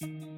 [0.00, 0.37] thank you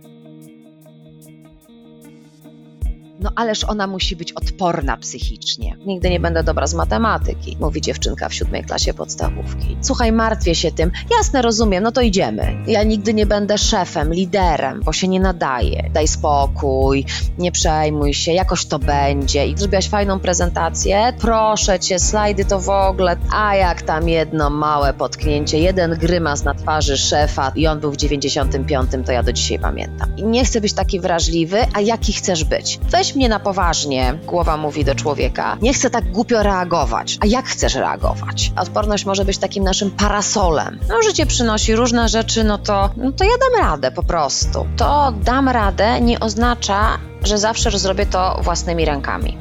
[3.22, 5.76] No ależ ona musi być odporna psychicznie.
[5.86, 9.76] Nigdy nie będę dobra z matematyki, mówi dziewczynka w siódmej klasie podstawówki.
[9.80, 10.90] Słuchaj, martwię się tym.
[11.18, 12.56] Jasne, rozumiem, no to idziemy.
[12.66, 15.90] Ja nigdy nie będę szefem, liderem, bo się nie nadaje.
[15.94, 17.04] Daj spokój,
[17.38, 19.46] nie przejmuj się, jakoś to będzie.
[19.46, 21.12] I zrobiłaś fajną prezentację?
[21.18, 23.16] Proszę cię, slajdy to w ogóle.
[23.32, 27.96] A jak tam jedno małe potknięcie, jeden grymas na twarzy szefa i on był w
[27.96, 30.16] 95, to ja do dzisiaj pamiętam.
[30.16, 32.78] I nie chcę być taki wrażliwy, a jaki chcesz być?
[32.90, 35.56] Weź mnie na poważnie, głowa mówi do człowieka.
[35.62, 37.18] Nie chcę tak głupio reagować.
[37.20, 38.52] A jak chcesz reagować?
[38.56, 40.78] Odporność może być takim naszym parasolem.
[40.88, 44.66] No, życie przynosi różne rzeczy, no to, no to ja dam radę po prostu.
[44.76, 49.38] To dam radę nie oznacza, że zawsze zrobię to własnymi rękami.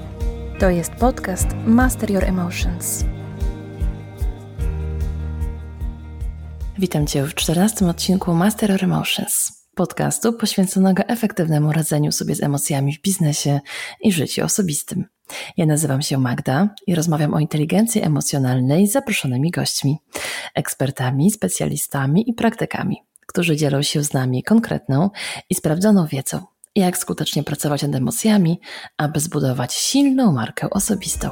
[0.59, 3.06] To jest podcast Master Your Emotions.
[6.78, 12.93] Witam Cię w 14 odcinku Master Your Emotions podcastu poświęconego efektywnemu radzeniu sobie z emocjami
[12.93, 13.59] w biznesie
[14.02, 15.05] i życiu osobistym.
[15.58, 19.97] Ja nazywam się Magda i rozmawiam o inteligencji emocjonalnej z zaproszonymi gośćmi,
[20.55, 25.09] ekspertami, specjalistami i praktykami, którzy dzielą się z nami konkretną
[25.49, 26.41] i sprawdzoną wiedzą,
[26.75, 28.59] jak skutecznie pracować nad emocjami,
[28.97, 31.30] aby zbudować silną markę osobistą.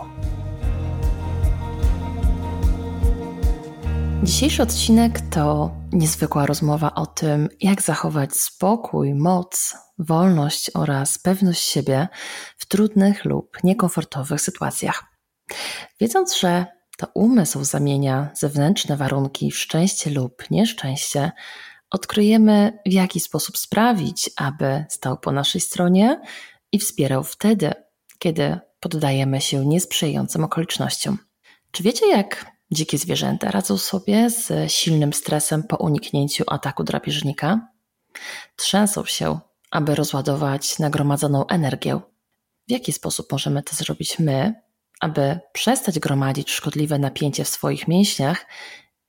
[4.23, 12.07] Dzisiejszy odcinek to niezwykła rozmowa o tym, jak zachować spokój, moc, wolność oraz pewność siebie
[12.57, 15.03] w trudnych lub niekomfortowych sytuacjach.
[15.99, 16.65] Wiedząc, że
[16.97, 21.31] to umysł zamienia zewnętrzne warunki w szczęście lub nieszczęście,
[21.89, 26.21] odkryjemy, w jaki sposób sprawić, aby stał po naszej stronie
[26.71, 27.71] i wspierał wtedy,
[28.19, 31.17] kiedy poddajemy się niesprzyjającym okolicznościom.
[31.71, 37.67] Czy wiecie, jak Dzikie zwierzęta radzą sobie z silnym stresem po uniknięciu ataku drapieżnika.
[38.55, 39.39] Trzęsą się,
[39.71, 41.99] aby rozładować nagromadzoną energię.
[42.67, 44.53] W jaki sposób możemy to zrobić my,
[44.99, 48.45] aby przestać gromadzić szkodliwe napięcie w swoich mięśniach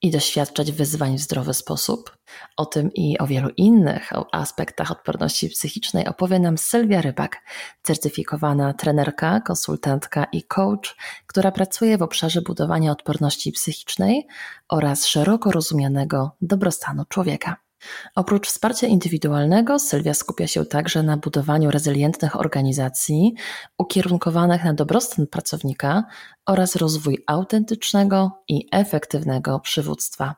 [0.02, 2.16] i doświadczać wyzwań w zdrowy sposób.
[2.56, 7.36] O tym i o wielu innych aspektach odporności psychicznej opowie nam Sylwia Rybak,
[7.82, 14.26] certyfikowana trenerka, konsultantka i coach, która pracuje w obszarze budowania odporności psychicznej
[14.68, 17.67] oraz szeroko rozumianego dobrostanu człowieka.
[18.14, 23.34] Oprócz wsparcia indywidualnego, Sylwia skupia się także na budowaniu rezylientnych organizacji
[23.78, 26.04] ukierunkowanych na dobrostan pracownika
[26.46, 30.34] oraz rozwój autentycznego i efektywnego przywództwa.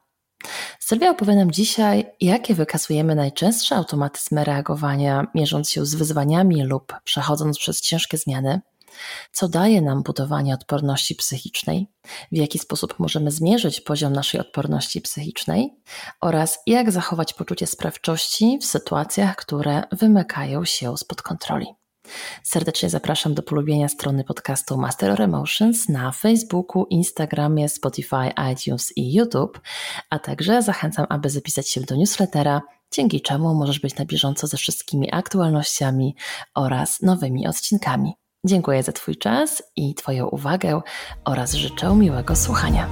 [0.78, 7.58] Sylwia opowie nam dzisiaj, jakie wykazujemy najczęstsze automatyzmy reagowania, mierząc się z wyzwaniami lub przechodząc
[7.58, 8.60] przez ciężkie zmiany,
[9.32, 11.86] co daje nam budowanie odporności psychicznej,
[12.32, 15.70] w jaki sposób możemy zmierzyć poziom naszej odporności psychicznej
[16.20, 21.66] oraz jak zachować poczucie sprawczości w sytuacjach, które wymykają się spod kontroli.
[22.42, 29.14] Serdecznie zapraszam do polubienia strony podcastu Master of Emotions na Facebooku, Instagramie, Spotify, iTunes i
[29.14, 29.60] YouTube,
[30.10, 32.62] a także zachęcam, aby zapisać się do newslettera,
[32.92, 36.16] dzięki czemu możesz być na bieżąco ze wszystkimi aktualnościami
[36.54, 38.19] oraz nowymi odcinkami.
[38.46, 40.80] Dziękuję za Twój czas i Twoją uwagę
[41.24, 42.88] oraz życzę miłego słuchania.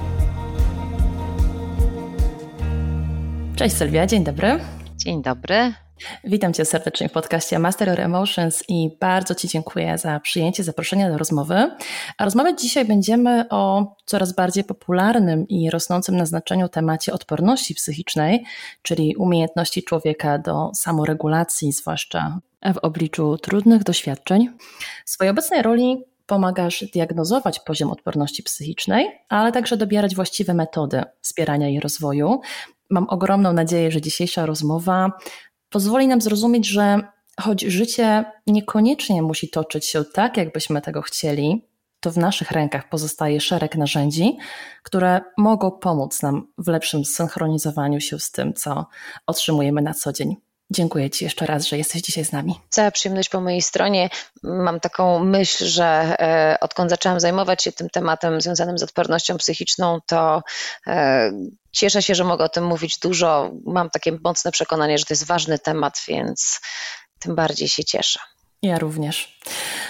[3.55, 4.59] Cześć Sylwia, dzień dobry.
[4.95, 5.73] Dzień dobry.
[6.23, 11.09] Witam Cię serdecznie w podcaście Master of Emotions i bardzo Ci dziękuję za przyjęcie zaproszenia
[11.09, 11.71] do rozmowy.
[12.17, 18.43] A rozmawiać dzisiaj będziemy o coraz bardziej popularnym i rosnącym na znaczeniu temacie odporności psychicznej,
[18.81, 22.39] czyli umiejętności człowieka do samoregulacji, zwłaszcza
[22.73, 24.49] w obliczu trudnych doświadczeń.
[25.05, 31.67] W swojej obecnej roli pomagasz diagnozować poziom odporności psychicznej, ale także dobierać właściwe metody wspierania
[31.67, 32.41] jej rozwoju.
[32.89, 35.11] Mam ogromną nadzieję, że dzisiejsza rozmowa
[35.69, 36.99] pozwoli nam zrozumieć, że
[37.41, 41.69] choć życie niekoniecznie musi toczyć się tak, jakbyśmy tego chcieli,
[41.99, 44.37] to w naszych rękach pozostaje szereg narzędzi,
[44.83, 48.85] które mogą pomóc nam w lepszym synchronizowaniu się z tym, co
[49.27, 50.35] otrzymujemy na co dzień.
[50.71, 52.59] Dziękuję Ci jeszcze raz, że jesteś dzisiaj z nami.
[52.69, 54.09] Cała przyjemność po mojej stronie.
[54.43, 59.99] Mam taką myśl, że e, odkąd zaczęłam zajmować się tym tematem związanym z odpornością psychiczną,
[60.05, 60.41] to
[60.87, 61.31] e,
[61.71, 63.51] cieszę się, że mogę o tym mówić dużo.
[63.65, 66.59] Mam takie mocne przekonanie, że to jest ważny temat, więc
[67.19, 68.19] tym bardziej się cieszę.
[68.61, 69.39] Ja również.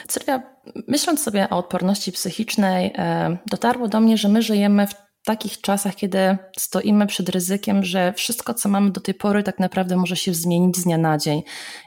[0.10, 0.42] Sylwia,
[0.88, 4.94] myśląc sobie o odporności psychicznej, e, dotarło do mnie, że my żyjemy w
[5.26, 9.98] takich czasach, kiedy stoimy przed ryzykiem, że wszystko, co mamy do tej pory, tak naprawdę
[9.98, 11.44] może się zmienić z dnia na dzień.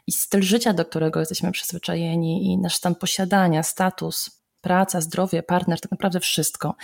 [0.06, 5.80] I styl życia, do którego jesteśmy przyzwyczajeni, i nasz stan posiadania, status, praca, zdrowie, partner,
[5.80, 6.74] tak naprawdę wszystko.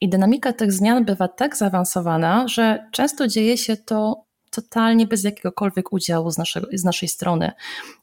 [0.00, 5.92] I dynamika tych zmian bywa tak zaawansowana, że często dzieje się to totalnie bez jakiegokolwiek
[5.92, 7.52] udziału z, naszego, z naszej strony.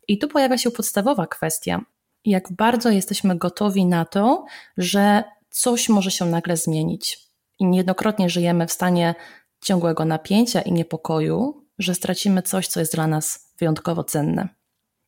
[0.07, 1.81] I tu pojawia się podstawowa kwestia,
[2.25, 4.45] jak bardzo jesteśmy gotowi na to,
[4.77, 7.17] że coś może się nagle zmienić.
[7.59, 9.15] I niejednokrotnie żyjemy w stanie
[9.61, 14.49] ciągłego napięcia i niepokoju, że stracimy coś, co jest dla nas wyjątkowo cenne.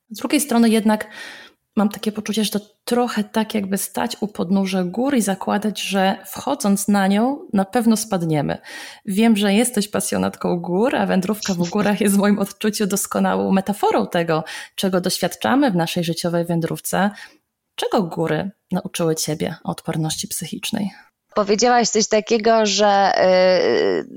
[0.09, 1.07] Z drugiej strony jednak
[1.75, 6.17] mam takie poczucie, że to trochę tak jakby stać u podnóża góry i zakładać, że
[6.25, 8.57] wchodząc na nią na pewno spadniemy.
[9.05, 14.07] Wiem, że jesteś pasjonatką gór, a wędrówka w górach jest w moim odczuciu doskonałą metaforą
[14.07, 14.43] tego,
[14.75, 17.09] czego doświadczamy w naszej życiowej wędrówce.
[17.75, 20.91] Czego góry nauczyły Ciebie o odporności psychicznej?
[21.35, 23.11] Powiedziałaś coś takiego, że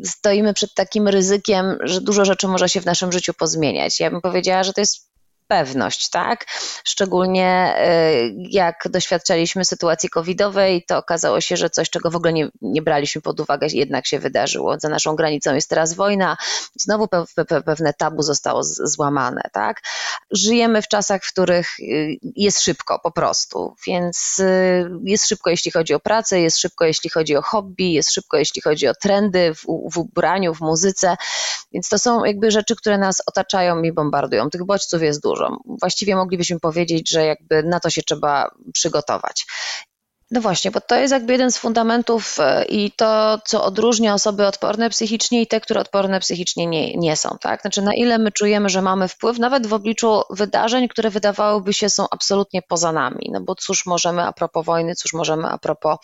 [0.02, 4.00] y, stoimy przed takim ryzykiem, że dużo rzeczy może się w naszym życiu pozmieniać.
[4.00, 5.13] Ja bym powiedziała, że to jest
[5.46, 6.46] pewność, tak?
[6.84, 12.48] Szczególnie y, jak doświadczaliśmy sytuacji covidowej, to okazało się, że coś, czego w ogóle nie,
[12.62, 14.76] nie braliśmy pod uwagę, jednak się wydarzyło.
[14.78, 16.36] Za naszą granicą jest teraz wojna,
[16.76, 19.80] znowu pe, pe, pewne tabu zostało złamane, tak?
[20.30, 25.70] Żyjemy w czasach, w których y, jest szybko po prostu, więc y, jest szybko, jeśli
[25.70, 29.54] chodzi o pracę, jest szybko, jeśli chodzi o hobby, jest szybko, jeśli chodzi o trendy
[29.54, 31.16] w, w ubraniu, w muzyce,
[31.72, 34.50] więc to są jakby rzeczy, które nas otaczają i bombardują.
[34.50, 35.56] Tych bodźców jest dużo dużo.
[35.80, 39.46] Właściwie moglibyśmy powiedzieć, że jakby na to się trzeba przygotować.
[40.30, 44.46] No właśnie, bo to jest jakby jeden z fundamentów e, i to, co odróżnia osoby
[44.46, 47.36] odporne psychicznie i te, które odporne psychicznie nie, nie są.
[47.40, 47.60] Tak?
[47.60, 51.90] Znaczy, na ile my czujemy, że mamy wpływ, nawet w obliczu wydarzeń, które wydawałyby się
[51.90, 53.30] są absolutnie poza nami.
[53.32, 55.96] No bo cóż możemy a propos wojny, cóż możemy a propos,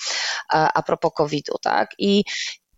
[0.55, 1.59] e, a propos COVID-u.
[1.59, 1.91] Tak?
[1.99, 2.25] I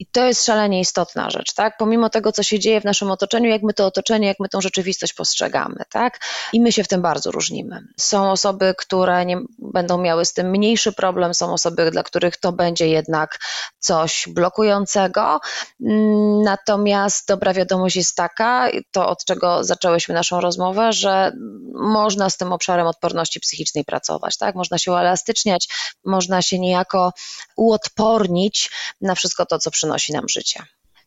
[0.02, 1.76] i to jest szalenie istotna rzecz, tak?
[1.76, 4.60] Pomimo tego, co się dzieje w naszym otoczeniu, jak my to otoczenie, jak my tą
[4.60, 6.20] rzeczywistość postrzegamy, tak?
[6.52, 7.80] I my się w tym bardzo różnimy.
[7.96, 12.52] Są osoby, które nie, będą miały z tym mniejszy problem, są osoby, dla których to
[12.52, 13.38] będzie jednak
[13.78, 15.40] coś blokującego.
[16.44, 21.32] Natomiast dobra wiadomość jest taka, to od czego zaczęłyśmy naszą rozmowę, że
[21.74, 24.54] można z tym obszarem odporności psychicznej pracować, tak?
[24.54, 25.68] Można się uelastyczniać,
[26.04, 27.12] można się niejako
[27.56, 28.70] uodpornić
[29.00, 30.62] na wszystko to, co przynosi przynosi nam życie.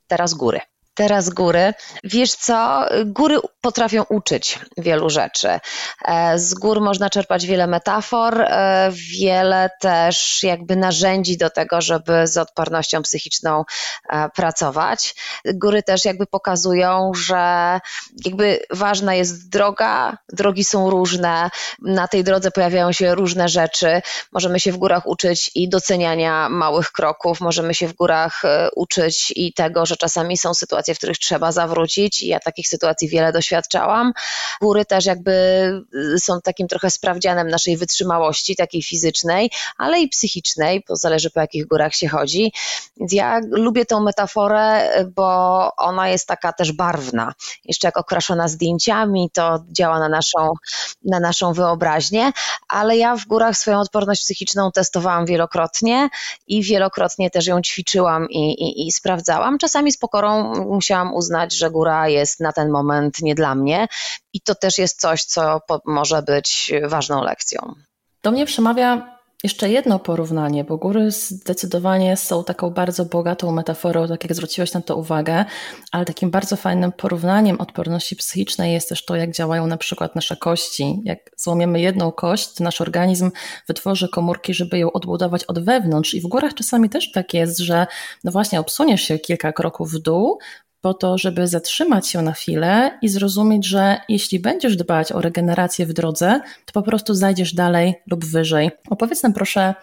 [0.08, 0.60] Teraz góry
[0.96, 1.74] teraz góry.
[2.04, 5.60] Wiesz co, góry potrafią uczyć wielu rzeczy.
[6.06, 12.28] E, z gór można czerpać wiele metafor, e, wiele też jakby narzędzi do tego, żeby
[12.28, 13.64] z odpornością psychiczną
[14.10, 15.16] e, pracować.
[15.54, 17.80] Góry też jakby pokazują, że
[18.26, 21.50] jakby ważna jest droga, drogi są różne,
[21.82, 24.02] na tej drodze pojawiają się różne rzeczy.
[24.32, 28.42] Możemy się w górach uczyć i doceniania małych kroków, możemy się w górach
[28.76, 32.68] uczyć i tego, że czasami są sytuacje, sytuacje, w których trzeba zawrócić i ja takich
[32.68, 34.14] sytuacji wiele doświadczałam.
[34.62, 35.32] Góry też jakby
[36.16, 41.40] y, są takim trochę sprawdzianem naszej wytrzymałości, takiej fizycznej, ale i psychicznej, bo zależy po
[41.40, 42.52] jakich górach się chodzi.
[42.98, 47.34] Więc ja lubię tą metaforę, bo ona jest taka też barwna.
[47.66, 50.54] Jeszcze jak okraszona zdjęciami, to działa na naszą,
[51.04, 52.32] na naszą wyobraźnię,
[52.68, 56.10] ale ja w górach swoją odporność psychiczną testowałam wielokrotnie
[56.48, 59.58] i wielokrotnie też ją ćwiczyłam i, i, i sprawdzałam.
[59.58, 63.88] Czasami z pokorą musiałam uznać, że góra jest na ten moment nie dla mnie
[64.34, 67.74] i to też jest coś, co może być ważną lekcją.
[68.24, 74.24] Do mnie przemawia jeszcze jedno porównanie, bo góry zdecydowanie są taką bardzo bogatą metaforą, tak
[74.24, 75.46] jak zwróciłeś na to uwagę,
[75.92, 80.36] ale takim bardzo fajnym porównaniem odporności psychicznej jest też to, jak działają na przykład nasze
[80.36, 81.02] kości.
[81.04, 83.32] Jak złomiemy jedną kość, to nasz organizm
[83.68, 87.88] wytworzy komórki, żeby ją odbudować od wewnątrz i w górach czasami też tak jest, że
[88.24, 90.40] no właśnie obsuniesz się kilka kroków w dół,
[90.86, 95.86] po to, żeby zatrzymać się na chwilę i zrozumieć, że jeśli będziesz dbać o regenerację
[95.86, 98.72] w drodze, to po prostu zajdziesz dalej lub wyżej.
[98.90, 99.76] Opowiedz nam proszę,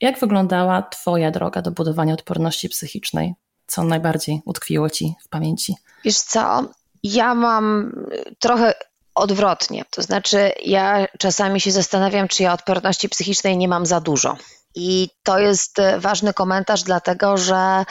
[0.00, 3.34] jak wyglądała Twoja droga do budowania odporności psychicznej?
[3.66, 5.74] Co najbardziej utkwiło Ci w pamięci?
[6.04, 6.64] Wiesz co,
[7.02, 7.92] ja mam
[8.38, 8.74] trochę
[9.14, 9.84] odwrotnie.
[9.90, 14.36] To znaczy, ja czasami się zastanawiam, czy ja odporności psychicznej nie mam za dużo.
[14.78, 17.84] I to jest e, ważny komentarz, dlatego że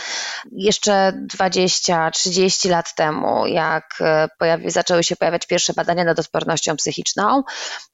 [0.51, 7.43] jeszcze 20-30 lat temu, jak e, pojawi, zaczęły się pojawiać pierwsze badania nad odpornością psychiczną,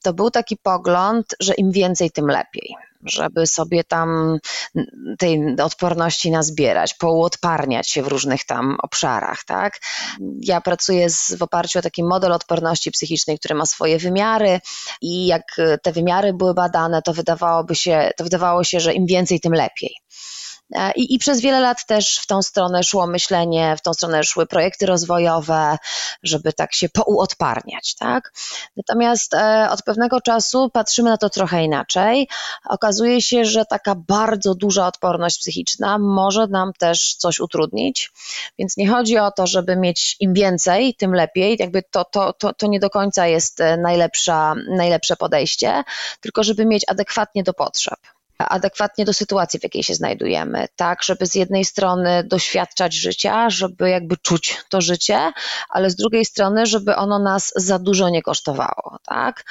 [0.04, 4.38] to był taki pogląd, że im więcej, tym lepiej żeby sobie tam
[5.20, 9.80] tej odporności nazbierać, pouodparniać się w różnych tam obszarach, tak?
[10.40, 14.60] Ja pracuję z, w oparciu o taki model odporności psychicznej, który ma swoje wymiary
[15.02, 15.44] i jak
[15.84, 19.96] te wymiary były badane, to wydawałoby się, to wydawało się, że im więcej, tym lepiej.
[20.74, 24.24] E, I, I przez wiele lat też w tą stronę szło myślenie, w tą stronę
[24.24, 25.78] szły projekty rozwojowe,
[26.24, 28.34] żeby tak się pouodparniać, tak?
[28.78, 32.28] Natomiast e, od pewnego czasu patrzymy na to trochę inaczej.
[32.70, 38.12] Okazuje się, że taka bardzo duża odporność psychiczna może nam też coś utrudnić,
[38.60, 42.54] więc nie chodzi o to, żeby mieć im więcej, tym lepiej, jakby to, to, to,
[42.54, 45.84] to nie do końca jest e, najlepsza, najlepsze podejście,
[46.22, 48.00] tylko żeby mieć adekwatnie do potrzeb
[48.50, 53.90] adekwatnie do sytuacji, w jakiej się znajdujemy, tak, żeby z jednej strony doświadczać życia, żeby
[53.90, 55.32] jakby czuć to życie,
[55.70, 59.44] ale z drugiej strony, żeby ono nas za dużo nie kosztowało, tak.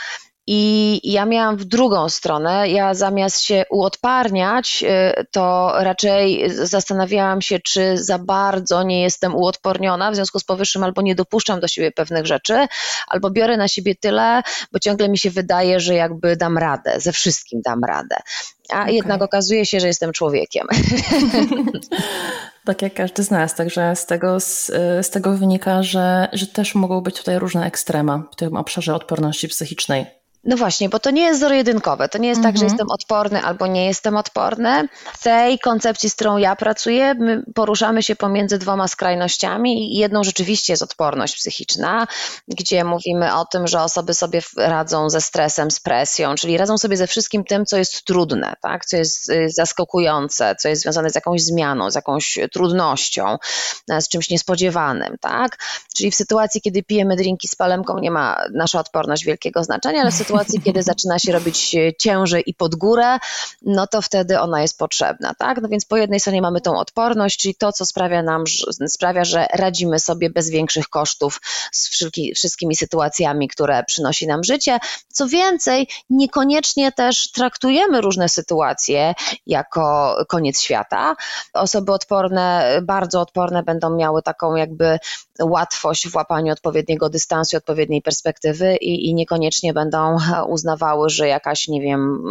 [0.46, 2.68] I ja miałam w drugą stronę.
[2.68, 4.84] Ja zamiast się uodparniać,
[5.20, 10.84] y, to raczej zastanawiałam się, czy za bardzo nie jestem uodporniona, w związku z powyższym
[10.84, 12.66] albo nie dopuszczam do siebie pewnych rzeczy,
[13.08, 17.12] albo biorę na siebie tyle, bo ciągle mi się wydaje, że jakby dam radę, ze
[17.12, 18.16] wszystkim dam radę.
[18.70, 18.92] A okay.
[18.92, 20.66] jednak okazuje się, że jestem człowiekiem.
[22.64, 24.66] Tak jak każdy z nas, także z tego, z,
[25.02, 29.48] z tego wynika, że, że też mogą być tutaj różne ekstrema w tym obszarze odporności
[29.48, 30.21] psychicznej.
[30.44, 32.08] No właśnie, bo to nie jest zero-jedynkowe.
[32.08, 32.54] To nie jest mhm.
[32.54, 32.72] tak, że mhm.
[32.72, 34.88] jestem odporny albo nie jestem odporny.
[35.18, 39.96] W tej koncepcji, z którą ja pracuję, my poruszamy się pomiędzy dwoma skrajnościami.
[39.96, 42.06] Jedną rzeczywiście jest odporność psychiczna,
[42.48, 46.96] gdzie mówimy o tym, że osoby sobie radzą ze stresem, z presją, czyli radzą sobie
[46.96, 48.86] ze wszystkim tym, co jest trudne, tak?
[48.86, 53.38] co jest y, zaskakujące, co jest związane z jakąś zmianą, z jakąś trudnością,
[54.00, 55.16] z czymś niespodziewanym.
[55.20, 55.58] Tak?
[55.96, 60.10] Czyli w sytuacji, kiedy pijemy drinki z palemką, nie ma nasza odporność wielkiego znaczenia, ale
[60.10, 63.18] w sytuacji, sytuacji, kiedy zaczyna się robić ciężej i pod górę,
[63.62, 65.62] no to wtedy ona jest potrzebna, tak?
[65.62, 68.44] No więc po jednej stronie mamy tą odporność, czyli to, co sprawia nam,
[68.88, 71.40] sprawia, że radzimy sobie bez większych kosztów
[71.72, 71.88] z
[72.34, 74.78] wszystkimi sytuacjami, które przynosi nam życie.
[75.08, 79.14] Co więcej, niekoniecznie też traktujemy różne sytuacje
[79.46, 81.16] jako koniec świata.
[81.52, 84.98] Osoby odporne, bardzo odporne będą miały taką jakby
[85.40, 91.80] łatwość w łapaniu odpowiedniego dystansu, odpowiedniej perspektywy i, i niekoniecznie będą uznawały, że jakaś, nie
[91.80, 92.22] wiem,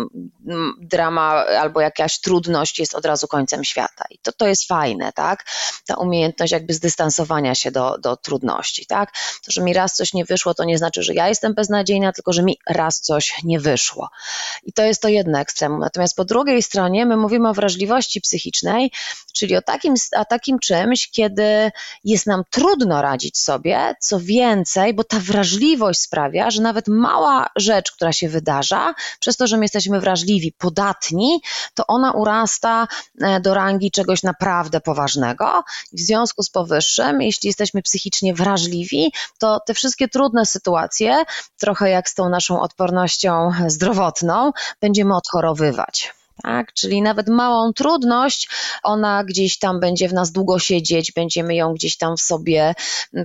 [0.81, 4.05] drama albo jakaś trudność jest od razu końcem świata.
[4.09, 5.45] I to, to jest fajne, tak?
[5.85, 9.11] Ta umiejętność jakby zdystansowania się do, do trudności, tak?
[9.45, 12.33] To, że mi raz coś nie wyszło, to nie znaczy, że ja jestem beznadziejna, tylko
[12.33, 14.09] że mi raz coś nie wyszło.
[14.63, 15.79] I to jest to jedno ekstremum.
[15.79, 18.91] Natomiast po drugiej stronie my mówimy o wrażliwości psychicznej,
[19.33, 21.71] czyli o takim, o takim czymś, kiedy
[22.03, 27.91] jest nam trudno radzić sobie, co więcej, bo ta wrażliwość sprawia, że nawet mała rzecz,
[27.91, 31.41] która się wydarza, przez to, że my jesteśmy wrażliwi, podatni,
[31.73, 32.87] to ona urasta
[33.21, 35.63] e, do rangi czegoś naprawdę poważnego.
[35.93, 41.23] W związku z powyższym, jeśli jesteśmy psychicznie wrażliwi, to te wszystkie trudne sytuacje,
[41.59, 46.20] trochę jak z tą naszą odpornością zdrowotną, będziemy odchorowywać.
[46.43, 46.73] Tak?
[46.73, 48.49] Czyli nawet małą trudność,
[48.83, 52.73] ona gdzieś tam będzie w nas długo siedzieć, będziemy ją gdzieś tam w sobie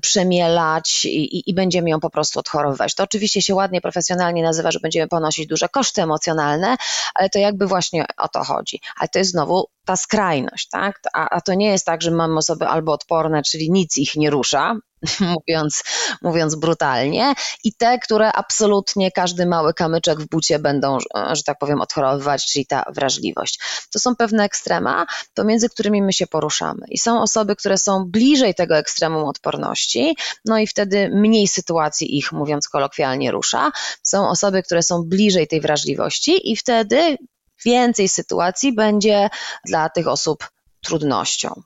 [0.02, 2.94] przemielać i, i, i będziemy ją po prostu odchorowywać.
[2.94, 6.76] To oczywiście się ładnie, profesjonalnie nazywa, że będziemy ponosić duże koszty emocjonalne,
[7.14, 8.80] ale to jakby właśnie o to chodzi.
[8.96, 11.00] Ale to jest znowu ta skrajność, tak?
[11.14, 14.30] A, a to nie jest tak, że mamy osoby albo odporne, czyli nic ich nie
[14.30, 14.76] rusza,
[15.36, 15.82] mówiąc,
[16.22, 17.34] mówiąc brutalnie,
[17.64, 20.98] i te, które absolutnie każdy mały kamyczek w bucie będą,
[21.32, 23.60] że tak powiem, odchorowywać, czyli ta wrażliwość.
[23.92, 26.86] To są pewne ekstrema, pomiędzy którymi my się poruszamy.
[26.88, 32.32] I są osoby, które są bliżej tego ekstremum odporności, no i wtedy mniej sytuacji ich,
[32.32, 33.70] mówiąc kolokwialnie, rusza.
[34.02, 37.16] Są osoby, które są bliżej tej wrażliwości i wtedy
[37.64, 39.28] więcej sytuacji będzie
[39.64, 41.62] dla tych osób trudnością.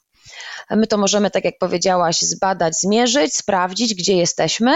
[0.71, 4.75] My to możemy, tak jak powiedziałaś, zbadać, zmierzyć, sprawdzić, gdzie jesteśmy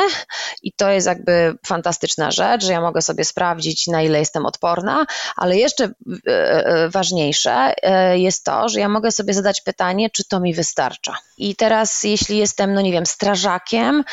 [0.63, 5.07] i to jest jakby fantastyczna rzecz, że ja mogę sobie sprawdzić, na ile jestem odporna,
[5.37, 6.33] ale jeszcze e,
[6.67, 11.17] e, ważniejsze e, jest to, że ja mogę sobie zadać pytanie, czy to mi wystarcza.
[11.39, 14.05] I teraz, jeśli jestem, no nie wiem, strażakiem,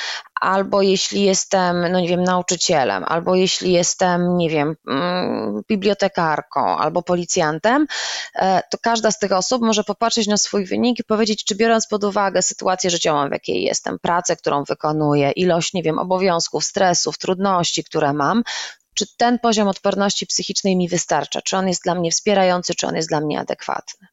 [0.41, 7.01] albo jeśli jestem, no nie wiem, nauczycielem, albo jeśli jestem, nie wiem, mm, bibliotekarką, albo
[7.01, 7.87] policjantem,
[8.35, 11.87] e, to każda z tych osób może popatrzeć na swój wynik i powiedzieć, czy biorąc
[11.87, 17.17] pod uwagę sytuację życiową, w jakiej jestem, pracę, którą wykonuję, ilość, nie wiem, obowiązków, stresów,
[17.17, 18.43] trudności, które mam,
[18.93, 22.95] czy ten poziom odporności psychicznej mi wystarcza, czy on jest dla mnie wspierający, czy on
[22.95, 24.07] jest dla mnie adekwatny.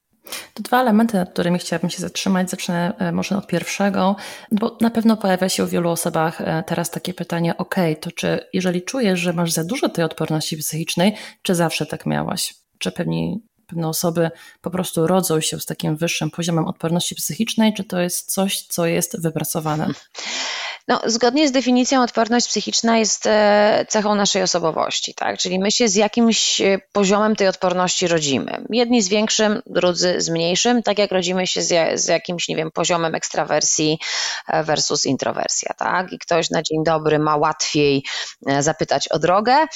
[0.55, 2.51] To dwa elementy, nad którymi chciałabym się zatrzymać.
[2.51, 4.17] Zacznę e, może od pierwszego,
[4.53, 8.41] bo na pewno pojawia się u wielu osobach e, teraz takie pytanie, ok, to czy
[8.53, 12.55] jeżeli czujesz, że masz za dużo tej odporności psychicznej, czy zawsze tak miałaś?
[12.79, 14.31] Czy pewni, pewne osoby
[14.61, 18.87] po prostu rodzą się z takim wyższym poziomem odporności psychicznej, czy to jest coś, co
[18.87, 19.89] jest wypracowane?
[20.89, 25.39] No, zgodnie z definicją odporność psychiczna jest e, cechą naszej osobowości, tak?
[25.39, 28.65] Czyli my się z jakimś e, poziomem tej odporności rodzimy.
[28.71, 32.71] Jedni z większym, drudzy z mniejszym, tak jak rodzimy się z, z jakimś, nie wiem,
[32.71, 33.99] poziomem ekstrawersji
[34.49, 36.13] e, versus introwersja, tak?
[36.13, 38.05] I ktoś na dzień dobry ma łatwiej
[38.61, 39.67] zapytać o drogę,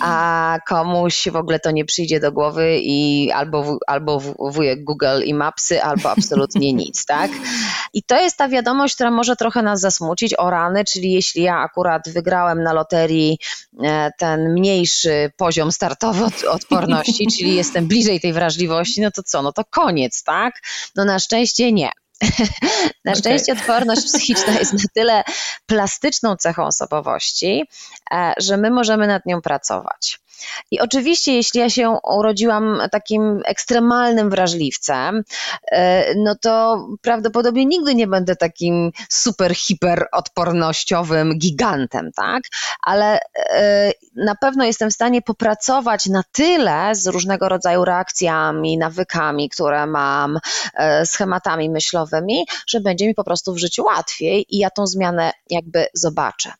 [0.00, 5.34] a komuś w ogóle to nie przyjdzie do głowy i albo, albo wujek Google i
[5.34, 7.30] Mapsy, albo absolutnie nic, tak?
[7.94, 11.58] I to jest ta wiadomość, która może trochę nas zasmucić, o rany, czyli jeśli ja
[11.58, 13.38] akurat wygrałem na loterii
[13.82, 19.42] e, ten mniejszy poziom startowy od, odporności, czyli jestem bliżej tej wrażliwości, no to co,
[19.42, 20.54] no to koniec, tak?
[20.96, 21.90] No na szczęście nie.
[23.04, 23.62] Na szczęście okay.
[23.62, 25.24] odporność psychiczna jest na tyle
[25.66, 27.64] plastyczną cechą osobowości,
[28.10, 30.20] e, że my możemy nad nią pracować.
[30.70, 35.22] I oczywiście, jeśli ja się urodziłam takim ekstremalnym wrażliwcem,
[35.70, 42.42] e, no to prawdopodobnie nigdy nie będę takim super, hiper odpornościowym gigantem, tak?
[42.86, 49.48] Ale e, na pewno jestem w stanie popracować na tyle z różnego rodzaju reakcjami, nawykami,
[49.48, 50.38] które mam,
[50.74, 55.32] e, schematami myślowymi, że będzie mi po prostu w życiu łatwiej i ja tą zmianę
[55.50, 56.52] jakby zobaczę.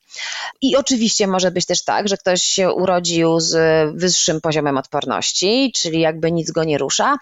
[0.60, 3.54] I oczywiście może być też tak, że ktoś się urodził z
[3.94, 7.16] wyższym poziomem odporności, czyli jakby nic go nie rusza.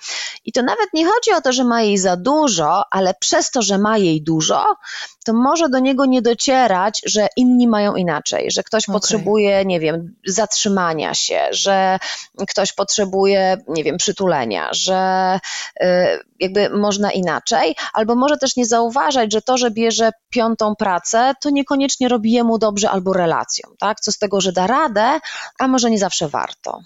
[0.44, 3.62] I to nawet nie chodzi o to, że ma jej za dużo, ale przez to,
[3.62, 4.64] że ma jej dużo,
[5.24, 8.92] to może do niego nie docierać, że inni mają inaczej, że ktoś okay.
[8.92, 11.98] potrzebuje, nie wiem, zatrzymania się, że
[12.48, 15.40] ktoś potrzebuje, nie wiem, przytulenia, że
[15.82, 15.86] y,
[16.40, 21.50] jakby można inaczej, albo może też nie zauważać, że to, że bierze piątą pracę, to
[21.50, 24.00] niekoniecznie robi jemu dobrze albo relacją, tak?
[24.00, 25.20] Co z tego, że da radę,
[25.58, 26.80] a może nie zawsze warto.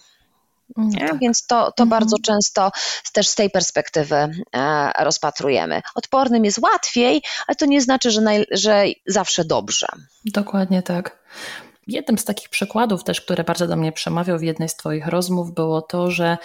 [0.79, 1.19] Mm, tak.
[1.19, 1.89] Więc to, to mhm.
[1.89, 2.71] bardzo często
[3.13, 5.83] też z tej perspektywy e, rozpatrujemy.
[5.95, 9.87] Odpornym jest łatwiej, ale to nie znaczy, że, naj, że zawsze dobrze.
[10.25, 11.19] Dokładnie tak.
[11.87, 15.55] Jednym z takich przykładów też, które bardzo do mnie przemawiał w jednej z Twoich rozmów,
[15.55, 16.39] było to, że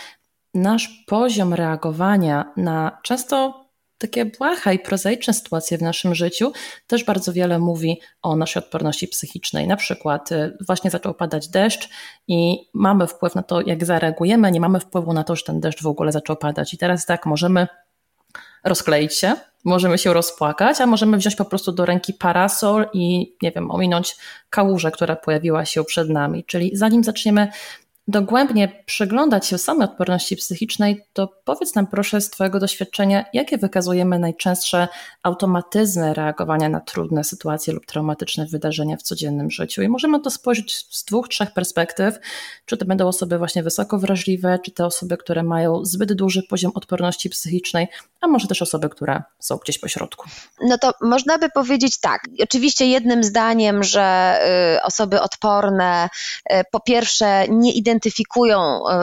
[0.53, 3.60] nasz poziom reagowania na często
[4.01, 6.51] takie błaha i prozaiczne sytuacje w naszym życiu
[6.87, 9.67] też bardzo wiele mówi o naszej odporności psychicznej.
[9.67, 11.89] Na przykład y, właśnie zaczął padać deszcz
[12.27, 15.83] i mamy wpływ na to, jak zareagujemy, nie mamy wpływu na to, że ten deszcz
[15.83, 16.73] w ogóle zaczął padać.
[16.73, 17.67] I teraz tak, możemy
[18.63, 23.51] rozkleić się, możemy się rozpłakać, a możemy wziąć po prostu do ręki parasol i, nie
[23.51, 24.15] wiem, ominąć
[24.49, 26.43] kałużę, która pojawiła się przed nami.
[26.43, 27.47] Czyli zanim zaczniemy
[28.07, 34.19] dogłębnie przyglądać się samej odporności psychicznej, to powiedz nam proszę z Twojego doświadczenia, jakie wykazujemy
[34.19, 34.87] najczęstsze
[35.23, 39.81] automatyzmy reagowania na trudne sytuacje lub traumatyczne wydarzenia w codziennym życiu.
[39.81, 42.19] I możemy to spojrzeć z dwóch, trzech perspektyw.
[42.65, 46.71] Czy to będą osoby właśnie wysoko wrażliwe, czy te osoby, które mają zbyt duży poziom
[46.75, 47.87] odporności psychicznej,
[48.21, 50.29] a może też osoby, które są gdzieś po środku.
[50.61, 52.21] No to można by powiedzieć tak.
[52.43, 54.39] Oczywiście jednym zdaniem, że
[54.77, 56.09] y, osoby odporne
[56.51, 59.01] y, po pierwsze nie identyfikują identyfikują e,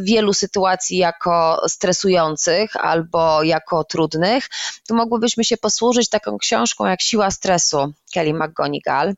[0.00, 4.48] wielu sytuacji jako stresujących albo jako trudnych,
[4.88, 9.14] to mogłybyśmy się posłużyć taką książką jak Siła stresu Kelly McGonigal.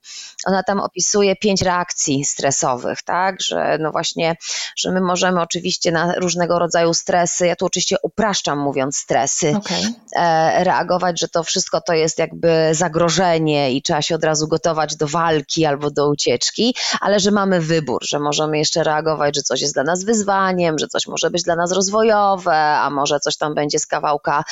[0.46, 4.36] Ona tam opisuje pięć reakcji stresowych, tak, że no właśnie,
[4.76, 9.92] że my możemy oczywiście na różnego rodzaju stresy, ja tu oczywiście upraszczam mówiąc stresy, okay.
[10.16, 14.96] e, reagować, że to wszystko to jest jakby zagrożenie i trzeba się od razu gotować
[14.96, 19.60] do walki albo do ucieczki, ale że mamy wybór, że możemy jeszcze reagować, że coś
[19.60, 23.54] jest dla nas wyzwaniem, że coś może być dla nas rozwojowe, a może coś tam
[23.54, 24.44] będzie z kawałka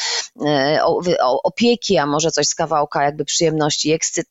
[0.47, 0.81] e,
[1.43, 4.30] opieki, a może coś z kawałka jakby przyjemności i ekscytacji,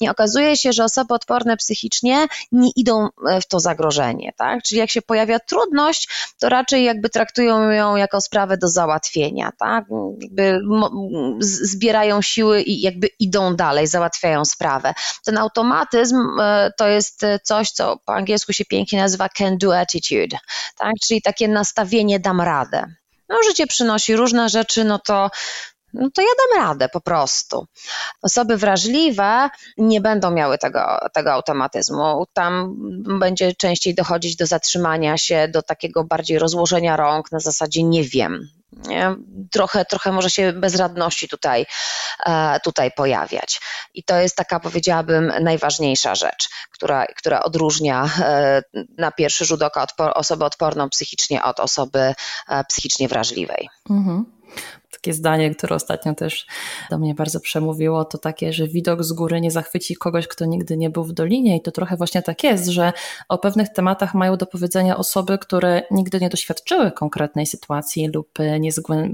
[0.00, 4.62] I okazuje się, że osoby odporne psychicznie nie idą e, w to zagrożenie, tak?
[4.62, 6.08] Czyli jak się pojawia trudność,
[6.40, 9.84] to raczej jakby traktują ją jako sprawę do załatwienia, tak?
[10.20, 10.60] Jakby
[11.40, 14.94] zbierają siły i jakby idą dalej, załatwiają sprawę.
[15.24, 20.38] Ten automatyzm e, to jest coś, co po angielsku się pięknie nazywa can do attitude,
[20.78, 20.92] tak?
[21.06, 22.84] Czyli takie nastawienie dam radę.
[23.28, 25.30] No, życie przynosi różne rzeczy, no to
[25.92, 27.66] no to ja dam radę po prostu.
[28.22, 32.26] Osoby wrażliwe nie będą miały tego, tego automatyzmu.
[32.32, 32.74] Tam
[33.18, 38.48] będzie częściej dochodzić do zatrzymania się, do takiego bardziej rozłożenia rąk na zasadzie nie wiem.
[38.72, 39.14] Nie?
[39.50, 41.66] Trochę, trochę może się bezradności tutaj,
[42.26, 43.60] e, tutaj pojawiać.
[43.94, 48.62] I to jest taka, powiedziałabym, najważniejsza rzecz, która, która odróżnia e,
[48.98, 52.14] na pierwszy rzut oka osobę odporną psychicznie od osoby
[52.48, 53.68] e, psychicznie wrażliwej.
[53.90, 54.38] Mhm.
[54.90, 56.46] Takie zdanie, które ostatnio też
[56.90, 60.76] do mnie bardzo przemówiło, to takie, że widok z góry nie zachwyci kogoś, kto nigdy
[60.76, 62.92] nie był w dolinie i to trochę właśnie tak jest, że
[63.28, 68.70] o pewnych tematach mają do powiedzenia osoby, które nigdy nie doświadczyły konkretnej sytuacji lub nie,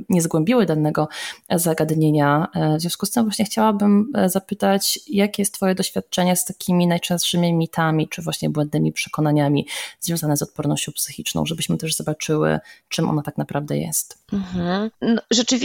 [0.08, 1.08] nie zgłębiły danego
[1.50, 2.48] zagadnienia.
[2.78, 8.08] W związku z tym właśnie chciałabym zapytać, jakie jest Twoje doświadczenie z takimi najczęstszymi mitami,
[8.08, 9.66] czy właśnie błędnymi przekonaniami
[10.00, 14.18] związane z odpornością psychiczną, żebyśmy też zobaczyły, czym ona tak naprawdę jest.
[14.32, 14.90] Mhm.
[15.00, 15.63] No, rzeczywiście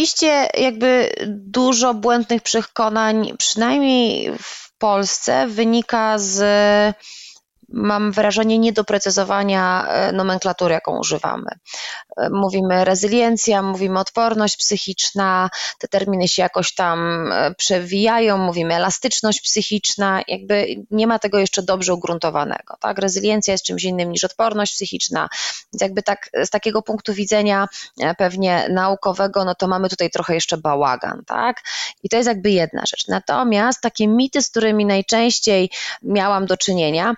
[0.58, 6.40] jakby dużo błędnych przekonań, przynajmniej w Polsce, wynika z
[7.72, 11.50] mam wrażenie niedoprecyzowania e, nomenklatury, jaką używamy.
[12.18, 19.42] E, mówimy rezyliencja, mówimy odporność psychiczna, te terminy się jakoś tam e, przewijają, mówimy elastyczność
[19.42, 22.76] psychiczna, jakby nie ma tego jeszcze dobrze ugruntowanego.
[22.80, 22.98] Tak?
[23.00, 25.30] Rezyliencja jest czymś innym niż odporność psychiczna,
[25.74, 27.68] więc jakby tak z takiego punktu widzenia
[28.18, 31.62] pewnie naukowego, no to mamy tutaj trochę jeszcze bałagan, tak?
[32.04, 33.08] I to jest jakby jedna rzecz.
[33.08, 35.70] Natomiast takie mity, z którymi najczęściej
[36.04, 37.16] miałam do czynienia,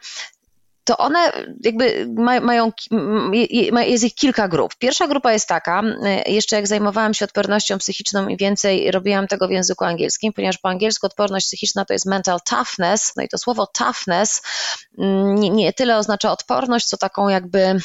[0.83, 1.31] to one
[1.63, 2.07] jakby
[2.41, 2.71] mają,
[3.85, 4.75] jest ich kilka grup.
[4.75, 5.83] Pierwsza grupa jest taka,
[6.25, 10.69] jeszcze jak zajmowałam się odpornością psychiczną i więcej robiłam tego w języku angielskim, ponieważ po
[10.69, 14.41] angielsku odporność psychiczna to jest mental toughness, no i to słowo toughness
[14.97, 17.79] mm, nie, nie tyle oznacza odporność, co taką jakby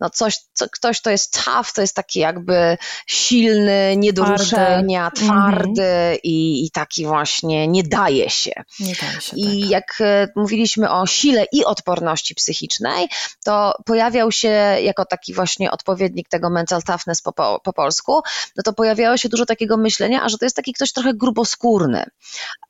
[0.00, 2.76] no coś, co, ktoś, kto jest tough, to jest taki jakby
[3.06, 6.18] silny, nie do ruszenia, twardy mm-hmm.
[6.22, 8.52] i, i, taki właśnie nie daje się.
[8.80, 9.70] Nie daje się I tak.
[9.70, 13.08] jak e, mówiliśmy o sile i odporności psychicznej,
[13.44, 14.48] to pojawiał się
[14.82, 18.20] jako taki właśnie odpowiednik tego mental toughness po, po, po polsku,
[18.56, 22.04] no to pojawiało się dużo takiego myślenia, a że to jest taki ktoś trochę gruboskórny,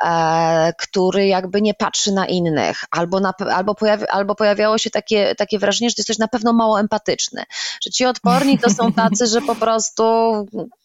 [0.05, 5.35] e, który jakby nie patrzy na innych, albo, na, albo, pojawi, albo pojawiało się takie,
[5.35, 7.45] takie wrażenie, że to jest ktoś na pewno mało empatyczny,
[7.85, 10.03] że ci odporni to są tacy, że po prostu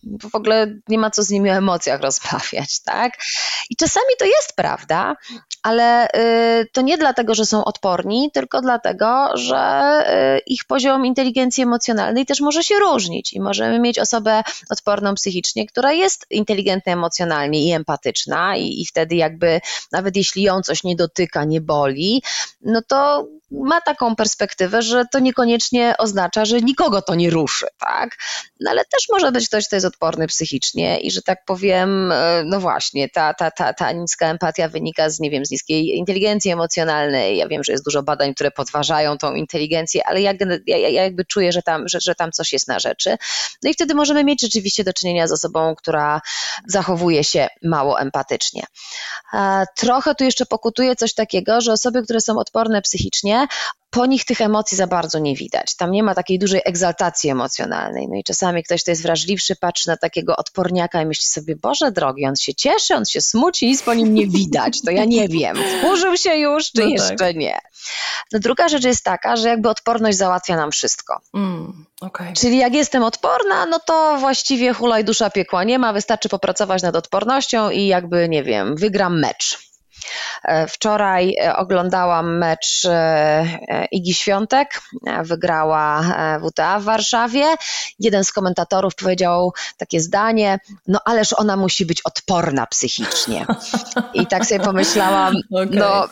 [0.03, 3.13] w ogóle nie ma co z nimi o emocjach rozmawiać, tak?
[3.69, 5.15] I czasami to jest prawda,
[5.63, 6.07] ale
[6.61, 9.93] y, to nie dlatego, że są odporni, tylko dlatego, że
[10.37, 15.65] y, ich poziom inteligencji emocjonalnej też może się różnić i możemy mieć osobę odporną psychicznie,
[15.67, 20.95] która jest inteligentna emocjonalnie i empatyczna i, i wtedy jakby nawet jeśli ją coś nie
[20.95, 22.23] dotyka, nie boli,
[22.61, 28.17] no to ma taką perspektywę, że to niekoniecznie oznacza, że nikogo to nie ruszy, tak?
[28.59, 32.43] No ale też może być ktoś, kto jest odporny psychicznie i że tak powiem, e,
[32.45, 36.51] no właśnie, ta, ta, ta, ta niska empatia wynika z, nie wiem, z niskiej inteligencji
[36.51, 37.37] emocjonalnej.
[37.37, 40.33] Ja wiem, że jest dużo badań, które podważają tą inteligencję, ale ja,
[40.67, 43.17] ja, ja jakby czuję, że tam, że, że tam coś jest na rzeczy.
[43.63, 46.21] No i wtedy możemy mieć rzeczywiście do czynienia z osobą, która
[46.67, 48.63] zachowuje się mało empatycznie.
[49.77, 53.47] Trochę tu jeszcze pokutuje coś takiego, że osoby, które są odporne psychicznie,
[53.91, 55.75] po nich tych emocji za bardzo nie widać.
[55.75, 58.07] Tam nie ma takiej dużej egzaltacji emocjonalnej.
[58.07, 61.91] No i czasami ktoś, kto jest wrażliwszy, patrzy na takiego odporniaka i myśli sobie, Boże
[61.91, 64.81] drogi, on się cieszy, on się smuci, nic po nim nie widać.
[64.81, 67.35] To ja nie wiem, wkurzył się już, czy no jeszcze tak.
[67.35, 67.59] nie.
[68.31, 71.21] No druga rzecz jest taka, że jakby odporność załatwia nam wszystko.
[71.33, 72.33] Mm, okay.
[72.33, 76.95] Czyli jak jestem odporna, no to właściwie hulaj dusza piekła nie ma, wystarczy popracować nad
[76.95, 79.60] odpornością i jakby, nie wiem, wygram mecz.
[80.43, 84.81] E, wczoraj e, oglądałam mecz e, Igi Świątek,
[85.23, 86.03] wygrała
[86.47, 87.45] WTA w Warszawie.
[87.99, 93.45] Jeden z komentatorów powiedział takie zdanie, no ależ ona musi być odporna psychicznie.
[94.13, 95.67] I tak sobie pomyślałam, okay.
[95.71, 96.07] no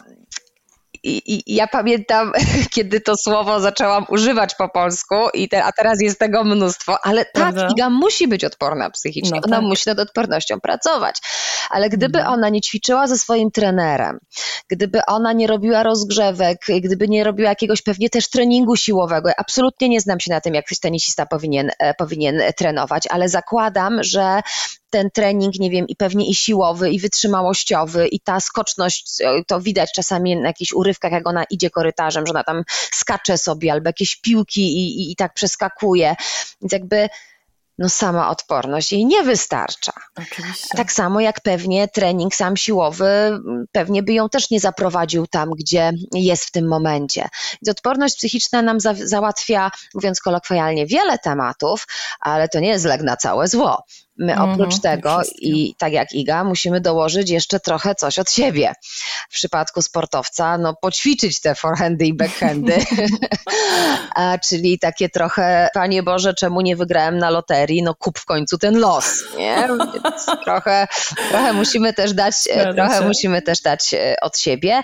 [1.04, 2.32] i, I, ja pamiętam,
[2.76, 7.26] kiedy to słowo zaczęłam używać po polsku, i te, a teraz jest tego mnóstwo, ale
[7.26, 7.68] tak, Prawda?
[7.72, 9.65] Iga musi być odporna psychicznie, no ona tak.
[9.65, 11.18] musi nad odpornością pracować.
[11.69, 12.34] Ale gdyby mhm.
[12.34, 14.19] ona nie ćwiczyła ze swoim trenerem,
[14.67, 19.89] gdyby ona nie robiła rozgrzewek, gdyby nie robiła jakiegoś pewnie też treningu siłowego, ja absolutnie
[19.89, 24.41] nie znam się na tym, jak tenisista powinien, e, powinien trenować, ale zakładam, że
[24.89, 29.62] ten trening, nie wiem, i pewnie i siłowy, i wytrzymałościowy, i ta skoczność, e, to
[29.62, 33.89] widać czasami na jakichś urywkach, jak ona idzie korytarzem, że ona tam skacze sobie, albo
[33.89, 36.15] jakieś piłki i, i, i tak przeskakuje.
[36.62, 37.10] Więc jakby
[37.80, 39.92] no sama odporność jej nie wystarcza.
[40.15, 40.78] Oczywiście.
[40.78, 43.39] Tak samo jak pewnie trening sam siłowy
[43.72, 47.30] pewnie by ją też nie zaprowadził tam, gdzie jest w tym momencie.
[47.62, 51.88] Więc odporność psychiczna nam za załatwia, mówiąc kolokwialnie, wiele tematów,
[52.20, 53.84] ale to nie jest lek na całe zło.
[54.19, 58.32] My mhm, oprócz mm, tego i tak jak Iga, musimy dołożyć jeszcze trochę coś od
[58.32, 58.73] siebie.
[59.29, 62.77] W przypadku sportowca, no poćwiczyć te forehandy i backhandy,
[64.49, 67.84] czyli takie trochę, Panie Boże, czemu nie wygrałem na loterii?
[67.84, 69.67] No kup w końcu ten los, nie?
[70.03, 70.88] Więc trochę,
[71.29, 72.36] trochę musimy też dać,
[72.75, 74.82] trochę musimy też dać e, od siebie.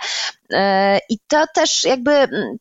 [0.54, 2.12] E, I to też jakby,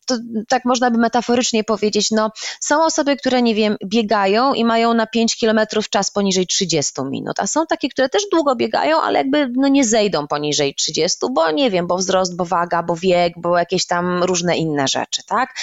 [0.06, 4.94] to, tak można by metaforycznie powiedzieć, no są osoby, które nie wiem, biegają i mają
[4.94, 9.00] na 5 kilometrów czas poniżej 30 30 minut, a są takie, które też długo biegają,
[9.00, 12.96] ale jakby no nie zejdą poniżej 30, bo nie wiem, bo wzrost, bo waga, bo
[12.96, 15.54] wiek, bo jakieś tam różne inne rzeczy, tak?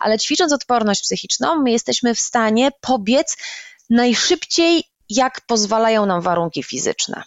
[0.00, 3.36] Ale ćwicząc odporność psychiczną, my jesteśmy w stanie pobiec
[3.90, 7.22] najszybciej, jak pozwalają nam warunki fizyczne.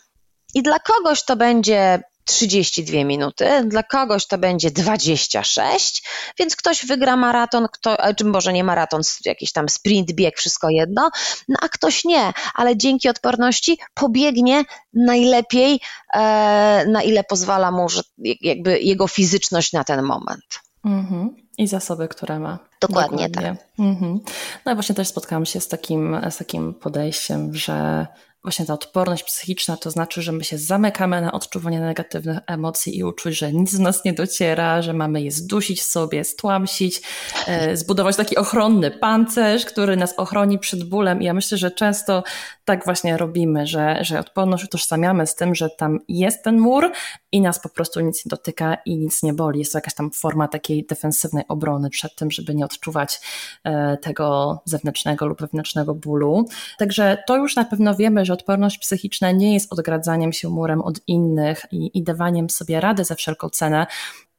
[0.54, 6.04] I dla kogoś to będzie 32 minuty, dla kogoś to będzie 26,
[6.40, 11.10] więc ktoś wygra maraton, kto, czy może nie maraton, jakiś tam sprint, bieg, wszystko jedno,
[11.48, 15.80] no a ktoś nie, ale dzięki odporności pobiegnie najlepiej,
[16.14, 18.02] e, na ile pozwala mu że
[18.42, 20.62] jakby jego fizyczność na ten moment.
[20.86, 21.36] Mhm.
[21.58, 22.60] I zasoby, które ma.
[22.82, 23.56] Dokładnie, Dokładnie.
[23.58, 23.68] tak.
[23.80, 24.20] Mhm.
[24.66, 28.08] No i właśnie też spotkałam się z takim, z takim podejściem, że
[28.44, 33.04] właśnie ta odporność psychiczna to znaczy, że my się zamykamy na odczuwanie negatywnych emocji i
[33.04, 37.02] uczuć, że nic z nas nie dociera, że mamy je zdusić sobie, stłamsić,
[37.48, 41.22] e, zbudować taki ochronny pancerz, który nas ochroni przed bólem.
[41.22, 42.24] I ja myślę, że często
[42.66, 46.92] tak właśnie robimy, że, że odporność utożsamiamy z tym, że tam jest ten mur
[47.32, 49.60] i nas po prostu nic nie dotyka i nic nie boli.
[49.60, 53.22] Jest to jakaś tam forma takiej defensywnej obrony przed tym, żeby nie odczuwać
[53.64, 56.46] e, tego zewnętrznego lub wewnętrznego bólu.
[56.78, 61.00] Także to już na pewno wiemy, że odporność psychiczna nie jest odgradzaniem się murem od
[61.08, 63.88] innych i, i dawaniem sobie rady za wszelką cenę,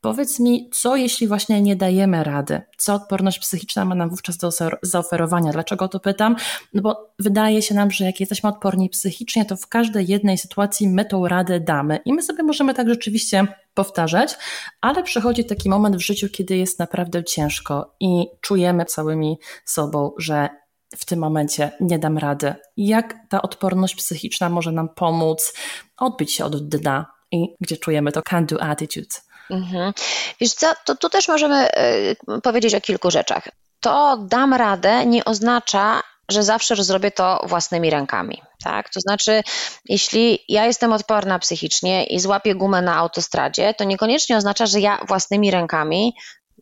[0.05, 2.63] Powiedz mi, co jeśli właśnie nie dajemy rady?
[2.77, 4.51] Co odporność psychiczna ma nam wówczas do
[4.83, 5.53] zaoferowania?
[5.53, 6.37] Dlaczego to pytam?
[6.75, 10.89] No bo wydaje się nam, że jak jesteśmy odporni psychicznie, to w każdej jednej sytuacji
[10.89, 14.35] my tą radę damy i my sobie możemy tak rzeczywiście powtarzać,
[14.81, 20.49] ale przychodzi taki moment w życiu, kiedy jest naprawdę ciężko i czujemy całymi sobą, że
[20.97, 22.55] w tym momencie nie dam rady.
[22.77, 25.55] Jak ta odporność psychiczna może nam pomóc
[25.97, 29.17] odbić się od dna i gdzie czujemy to can-do attitude?
[29.51, 29.93] Mhm.
[30.41, 33.49] Wiesz co, to tu też możemy y, powiedzieć o kilku rzeczach.
[33.81, 38.43] To dam radę nie oznacza, że zawsze zrobię to własnymi rękami.
[38.65, 38.89] Tak?
[38.89, 39.43] To znaczy,
[39.85, 44.99] jeśli ja jestem odporna psychicznie i złapię gumę na autostradzie, to niekoniecznie oznacza, że ja
[45.09, 46.15] własnymi rękami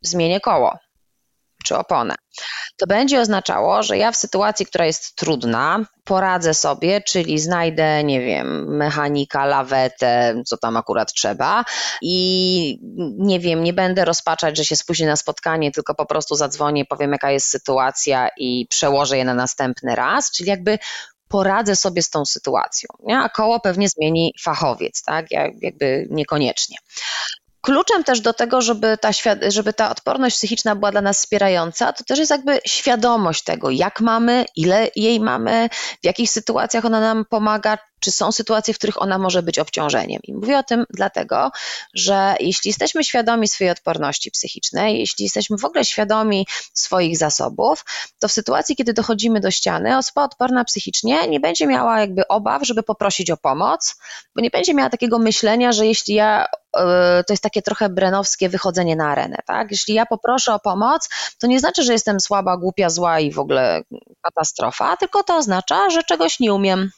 [0.02, 0.78] zmienię koło
[1.62, 2.14] czy oponę.
[2.76, 8.20] To będzie oznaczało, że ja w sytuacji, która jest trudna, poradzę sobie, czyli znajdę, nie
[8.20, 11.64] wiem, mechanika, lawetę, co tam akurat trzeba
[12.02, 12.78] i
[13.18, 17.12] nie wiem, nie będę rozpaczać, że się spóźnię na spotkanie, tylko po prostu zadzwonię, powiem
[17.12, 20.78] jaka jest sytuacja i przełożę je na następny raz, czyli jakby
[21.28, 23.18] poradzę sobie z tą sytuacją, nie?
[23.18, 25.26] a koło pewnie zmieni fachowiec, tak?
[25.30, 26.76] Ja jakby niekoniecznie.
[27.62, 29.10] Kluczem też do tego, żeby ta,
[29.48, 34.00] żeby ta odporność psychiczna była dla nas wspierająca, to też jest jakby świadomość tego, jak
[34.00, 35.68] mamy, ile jej mamy,
[36.02, 40.20] w jakich sytuacjach ona nam pomaga, czy są sytuacje, w których ona może być obciążeniem.
[40.22, 41.50] I mówię o tym dlatego,
[41.94, 47.84] że jeśli jesteśmy świadomi swojej odporności psychicznej, jeśli jesteśmy w ogóle świadomi swoich zasobów,
[48.18, 52.62] to w sytuacji, kiedy dochodzimy do ściany, osoba odporna psychicznie nie będzie miała jakby obaw,
[52.66, 53.96] żeby poprosić o pomoc,
[54.34, 58.48] bo nie będzie miała takiego myślenia, że jeśli ja e, to jest takie trochę brenowskie
[58.48, 59.70] wychodzenie na arenę, tak?
[59.70, 63.38] Jeśli ja poproszę o pomoc, to nie znaczy, że jestem słaba, głupia, zła i w
[63.38, 63.82] ogóle
[64.22, 66.90] katastrofa, tylko to oznacza, że czegoś nie umiem,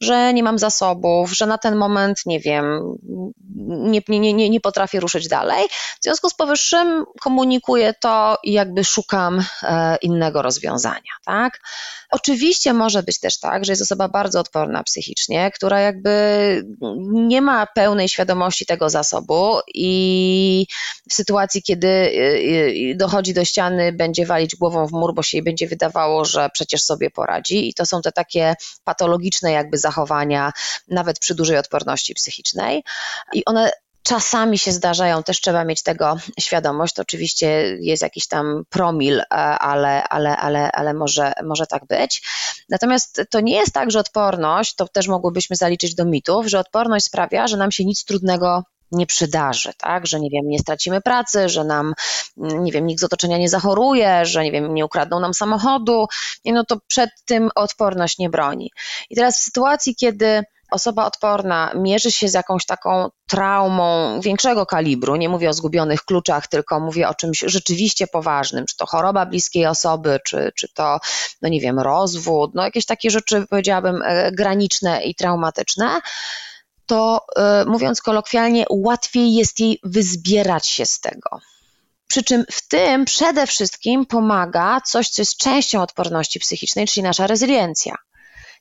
[0.00, 2.96] że nie mam zasobów, że na ten moment, nie wiem,
[3.66, 5.68] nie, nie, nie, nie potrafię ruszyć dalej.
[6.00, 11.60] W związku z powyższym komunikuję to i jakby szukam e, innego rozwiązania, tak?
[12.14, 16.10] Oczywiście może być też tak, że jest osoba bardzo odporna psychicznie, która jakby
[17.12, 20.66] nie ma pełnej świadomości tego zasobu i
[21.10, 22.10] w sytuacji, kiedy e,
[22.90, 26.48] e, dochodzi do ściany, będzie walić głową w mur, bo się jej będzie wydawało, że
[26.52, 27.68] przecież sobie poradzi.
[27.68, 30.52] I to są te takie patologiczne jakby zachowania,
[30.88, 32.84] nawet przy dużej odporności psychicznej.
[33.32, 33.70] I one
[34.02, 36.94] Czasami się zdarzają, też trzeba mieć tego świadomość.
[36.94, 42.22] To oczywiście jest jakiś tam promil, e, ale, ale, ale, ale może, może tak być.
[42.68, 47.04] Natomiast to nie jest tak, że odporność, to też mogłybyśmy zaliczyć do mitów, że odporność
[47.04, 48.62] sprawia, że nam się nic trudnego
[48.92, 50.06] nie przydarzy, tak?
[50.06, 51.94] Że nie wiem, nie stracimy pracy, że nam,
[52.36, 56.06] nie wiem, nikt z otoczenia nie zachoruje, że nie wiem, nie ukradną nam samochodu,
[56.44, 58.70] no to przed tym odporność nie broni.
[59.10, 65.16] I teraz w sytuacji, kiedy osoba odporna mierzy się z jakąś taką traumą większego kalibru,
[65.16, 69.66] nie mówię o zgubionych kluczach, tylko mówię o czymś rzeczywiście poważnym, czy to choroba bliskiej
[69.66, 70.98] osoby, czy, czy to,
[71.42, 76.00] no nie wiem, rozwód, no jakieś takie rzeczy, powiedziałabym, e, graniczne i traumatyczne,
[76.86, 81.40] to e, mówiąc kolokwialnie, łatwiej jest jej wyzbierać się z tego.
[82.08, 87.26] Przy czym w tym przede wszystkim pomaga coś, co jest częścią odporności psychicznej, czyli nasza
[87.26, 87.94] rezyliencja.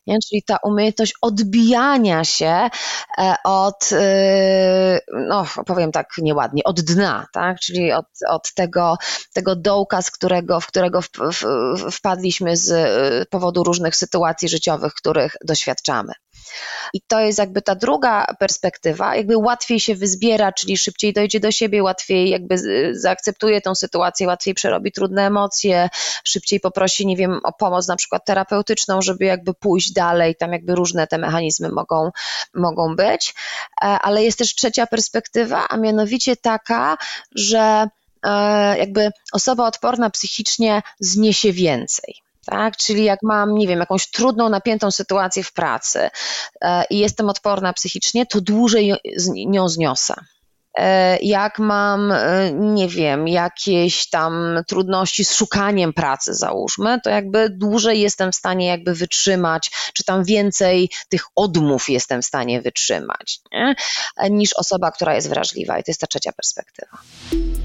[0.08, 0.18] Nie?
[0.30, 2.70] Czyli ta umiejętność odbijania się
[3.18, 7.60] e, od, e, no powiem tak nieładnie, od dna, tak?
[7.60, 8.98] czyli od, od tego,
[9.34, 14.94] tego dołka, z którego, w którego w, w, wpadliśmy z e, powodu różnych sytuacji życiowych,
[14.94, 16.14] których doświadczamy.
[16.93, 21.51] I to jest jakby ta druga perspektywa, jakby łatwiej się wyzbiera, czyli szybciej dojdzie do
[21.51, 22.56] siebie, łatwiej jakby
[22.93, 25.89] zaakceptuje tą sytuację, łatwiej przerobi trudne emocje,
[26.23, 30.75] szybciej poprosi, nie wiem, o pomoc na przykład terapeutyczną, żeby jakby pójść dalej, tam jakby
[30.75, 32.12] różne te mechanizmy mogą,
[32.54, 33.36] mogą być.
[33.82, 36.97] E, ale jest też trzecia perspektywa, a mianowicie taka,
[37.36, 37.88] że
[38.23, 42.77] e, jakby osoba odporna psychicznie zniesie więcej tak?
[42.77, 46.10] Czyli jak mam, nie wiem, jakąś trudną, napiętą sytuację w pracy
[46.62, 48.93] e, i jestem odporna psychicznie, to dłużej
[49.36, 50.13] nią zniosę.
[50.77, 57.49] E, jak mam, e, nie wiem, jakieś tam trudności z szukaniem pracy, załóżmy, to jakby
[57.49, 63.39] dłużej jestem w stanie jakby wytrzymać, czy tam więcej tych odmów jestem w stanie wytrzymać,
[63.51, 63.75] nie?
[64.30, 65.80] niż osoba, która jest wrażliwa.
[65.80, 66.97] I to jest ta trzecia perspektywa.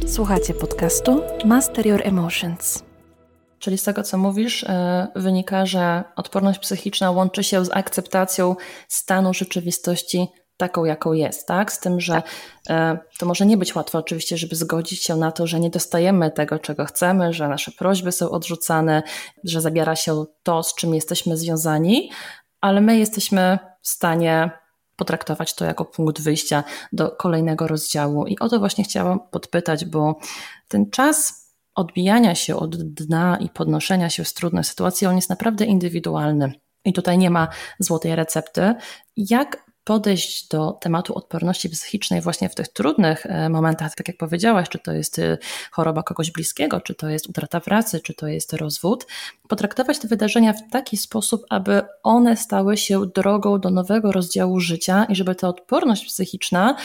[0.06, 2.95] Słuchacie podcastu Master Your Emotions.
[3.66, 8.57] Czyli z tego, co mówisz, e, wynika, że odporność psychiczna łączy się z akceptacją
[8.88, 11.72] stanu rzeczywistości taką, jaką jest, tak?
[11.72, 12.26] Z tym, że tak.
[12.70, 16.31] E, to może nie być łatwe oczywiście, żeby zgodzić się na to, że nie dostajemy
[16.31, 19.02] tego, czego chcemy, że nasze prośby są odrzucane,
[19.44, 22.11] że zabiera się to, z czym jesteśmy związani,
[22.61, 24.50] ale my jesteśmy w stanie
[24.96, 28.26] potraktować to jako punkt wyjścia do kolejnego rozdziału.
[28.26, 30.18] I o to właśnie chciałam podpytać, bo
[30.68, 31.45] ten czas
[31.76, 36.52] odbijania się od dna i podnoszenia się z trudnej sytuacji, on jest naprawdę indywidualny.
[36.84, 38.74] I tutaj nie ma złotej recepty.
[39.16, 44.68] Jak podejść do tematu odporności psychicznej właśnie w tych trudnych e, momentach, tak jak powiedziałaś,
[44.68, 45.38] czy to jest e,
[45.70, 49.06] choroba kogoś bliskiego, czy to jest utrata pracy, czy to jest rozwód,
[49.48, 55.04] potraktować te wydarzenia w taki sposób, aby one stały się drogą do nowego rozdziału życia
[55.04, 56.76] i żeby ta odporność psychiczna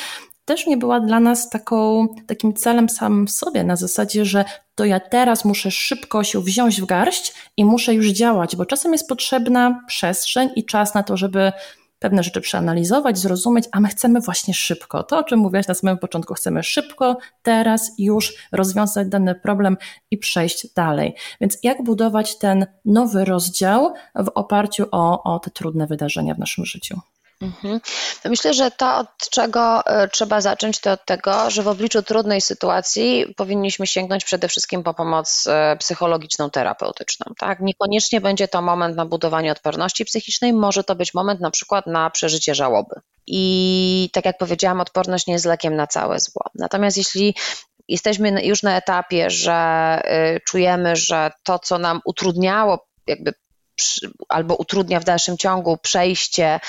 [0.51, 4.99] też nie była dla nas taką, takim celem samym sobie, na zasadzie, że to ja
[4.99, 9.83] teraz muszę szybko się wziąć w garść i muszę już działać, bo czasem jest potrzebna
[9.87, 11.51] przestrzeń i czas na to, żeby
[11.99, 15.03] pewne rzeczy przeanalizować, zrozumieć, a my chcemy właśnie szybko.
[15.03, 19.77] To, o czym mówiłaś na samym początku, chcemy szybko, teraz, już rozwiązać dany problem
[20.11, 21.15] i przejść dalej.
[21.41, 26.65] Więc jak budować ten nowy rozdział w oparciu o, o te trudne wydarzenia w naszym
[26.65, 26.99] życiu?
[27.41, 27.81] Mhm.
[28.25, 32.41] Myślę, że to, od czego e, trzeba zacząć, to od tego, że w obliczu trudnej
[32.41, 37.33] sytuacji powinniśmy sięgnąć przede wszystkim po pomoc e, psychologiczną, terapeutyczną.
[37.37, 37.59] Tak?
[37.59, 42.09] Niekoniecznie będzie to moment na budowanie odporności psychicznej, może to być moment na przykład na
[42.09, 42.95] przeżycie żałoby.
[43.27, 46.41] I tak jak powiedziałam, odporność nie jest lekiem na całe zło.
[46.55, 47.35] Natomiast jeśli
[47.87, 53.33] jesteśmy już na etapie, że e, czujemy, że to, co nam utrudniało jakby
[54.29, 56.59] albo utrudnia w dalszym ciągu przejście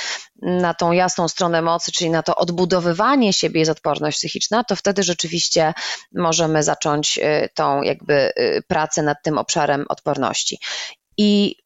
[0.43, 5.03] na tą jasną stronę mocy, czyli na to odbudowywanie siebie jest odporność psychiczna, to wtedy
[5.03, 5.75] rzeczywiście
[6.15, 10.59] możemy zacząć y, tą jakby y, pracę nad tym obszarem odporności.
[11.17, 11.57] I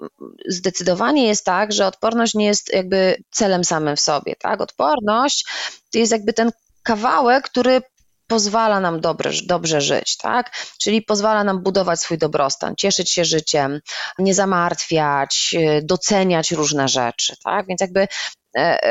[0.49, 4.37] zdecydowanie jest tak, że odporność nie jest jakby celem samym w sobie.
[4.39, 4.61] Tak?
[4.61, 5.47] Odporność
[5.93, 6.51] to jest jakby ten
[6.83, 7.83] kawałek, który
[8.27, 10.57] pozwala nam dobrze, dobrze żyć, tak?
[10.83, 13.81] Czyli pozwala nam budować swój dobrostan, cieszyć się życiem,
[14.19, 17.67] nie zamartwiać, y, doceniać różne rzeczy, tak?
[17.67, 18.09] Więc jakby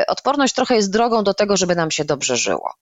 [0.08, 2.74] odporność trochę jest drogą do tego, żeby nam się dobrze żyło.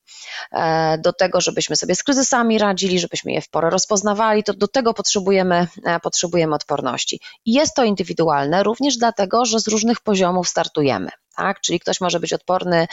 [0.52, 4.68] E, do tego, żebyśmy sobie z kryzysami radzili, żebyśmy je w porę rozpoznawali, to do
[4.68, 7.20] tego potrzebujemy, e, potrzebujemy odporności.
[7.44, 11.60] I jest to indywidualne również dlatego, że z różnych poziomów startujemy tak?
[11.60, 12.86] Czyli ktoś może być odporny,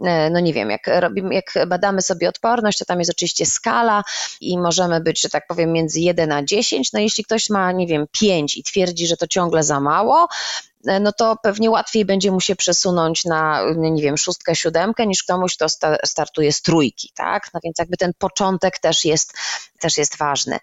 [0.00, 4.02] e, no nie wiem, jak, robimy, jak badamy sobie odporność, to tam jest oczywiście skala
[4.40, 6.92] i możemy być, że tak powiem, między 1 a 10.
[6.92, 10.71] No jeśli ktoś ma, nie wiem, 5 i twierdzi, że to ciągle za mało, e,
[11.00, 15.56] no to pewnie łatwiej będzie mu się przesunąć na, nie wiem, szóstkę, siódemkę, niż komuś,
[15.56, 17.50] kto sta startuje z trójki, tak?
[17.54, 19.32] No więc jakby ten początek też jest,
[19.80, 20.58] też jest ważny.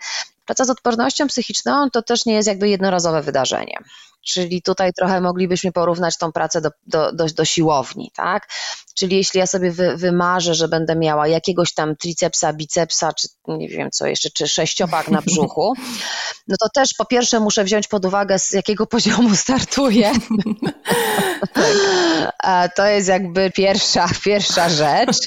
[0.45, 3.77] Praca z odpornością psychiczną to też nie jest jakby jednorazowe wydarzenie.
[4.25, 8.47] Czyli tutaj trochę moglibyśmy porównać tą pracę do, do, do, do siłowni, tak?
[8.99, 13.69] Czyli jeśli ja sobie wy, wymarzę, że będę miała jakiegoś tam tricepsa, bicepsa, czy nie
[13.69, 15.73] wiem co jeszcze, czy sześciopak na brzuchu,
[16.47, 20.11] no to też po pierwsze muszę wziąć pod uwagę, z jakiego poziomu startuję.
[21.53, 22.75] Tak.
[22.75, 25.17] To jest jakby pierwsza, pierwsza rzecz.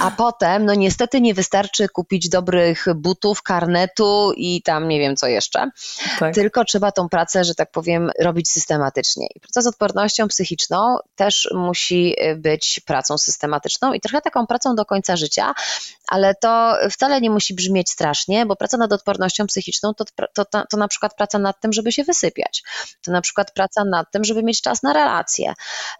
[0.00, 5.26] A potem, no niestety nie wystarczy kupić dobrych butów, karnetu i tam nie wiem co
[5.26, 5.70] jeszcze.
[6.18, 6.34] Tak.
[6.34, 9.26] Tylko trzeba tą pracę, że tak powiem, robić systematycznie.
[9.34, 14.84] I praca z odpornością psychiczną też musi być pracą systematyczną i trochę taką pracą do
[14.84, 15.54] końca życia,
[16.08, 20.62] ale to wcale nie musi brzmieć strasznie, bo praca nad odpornością psychiczną to, to, to,
[20.70, 22.62] to na przykład praca nad tym, żeby się wysypiać.
[23.02, 25.54] To na przykład praca nad tym, żeby mieć czas na relacje.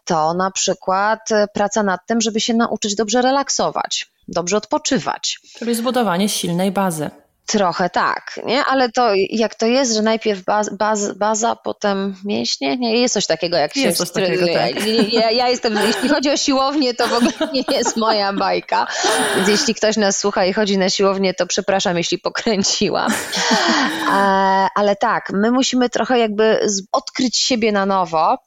[0.05, 5.38] To na przykład praca nad tym, żeby się nauczyć dobrze relaksować, dobrze odpoczywać.
[5.59, 7.21] Czyli zbudowanie silnej bazy.
[7.53, 8.65] Trochę tak, nie?
[8.65, 12.77] Ale to jak to jest, że najpierw baz, baz, baza, potem mięśnie?
[12.77, 14.05] Nie, jest coś takiego jak jest się...
[14.05, 14.87] Coś takiego, tak.
[15.12, 18.87] ja, ja, jestem, jeśli chodzi o siłownię, to w ogóle nie jest moja bajka.
[19.37, 23.13] Więc jeśli ktoś nas słucha i chodzi na siłownię, to przepraszam, jeśli pokręciłam.
[24.13, 28.38] E, ale tak, my musimy trochę jakby odkryć siebie na nowo,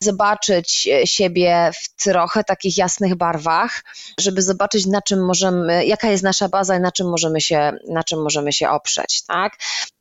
[0.00, 3.84] zobaczyć siebie w trochę takich jasnych barwach,
[4.20, 8.04] żeby zobaczyć na czym możemy, jaka jest nasza baza i na czym możemy się, na
[8.04, 9.52] czym możemy możemy się oprzeć, tak?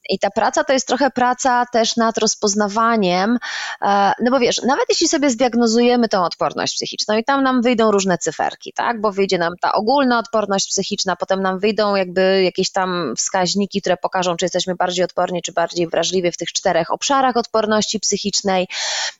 [0.09, 3.37] I ta praca to jest trochę praca też nad rozpoznawaniem,
[3.81, 7.91] e, no bo wiesz, nawet jeśli sobie zdiagnozujemy tą odporność psychiczną i tam nam wyjdą
[7.91, 12.71] różne cyferki, tak, bo wyjdzie nam ta ogólna odporność psychiczna, potem nam wyjdą jakby jakieś
[12.71, 17.37] tam wskaźniki, które pokażą, czy jesteśmy bardziej odporni, czy bardziej wrażliwi w tych czterech obszarach
[17.37, 18.67] odporności psychicznej.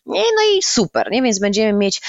[0.06, 1.22] No i super, nie?
[1.22, 2.02] Więc będziemy mieć,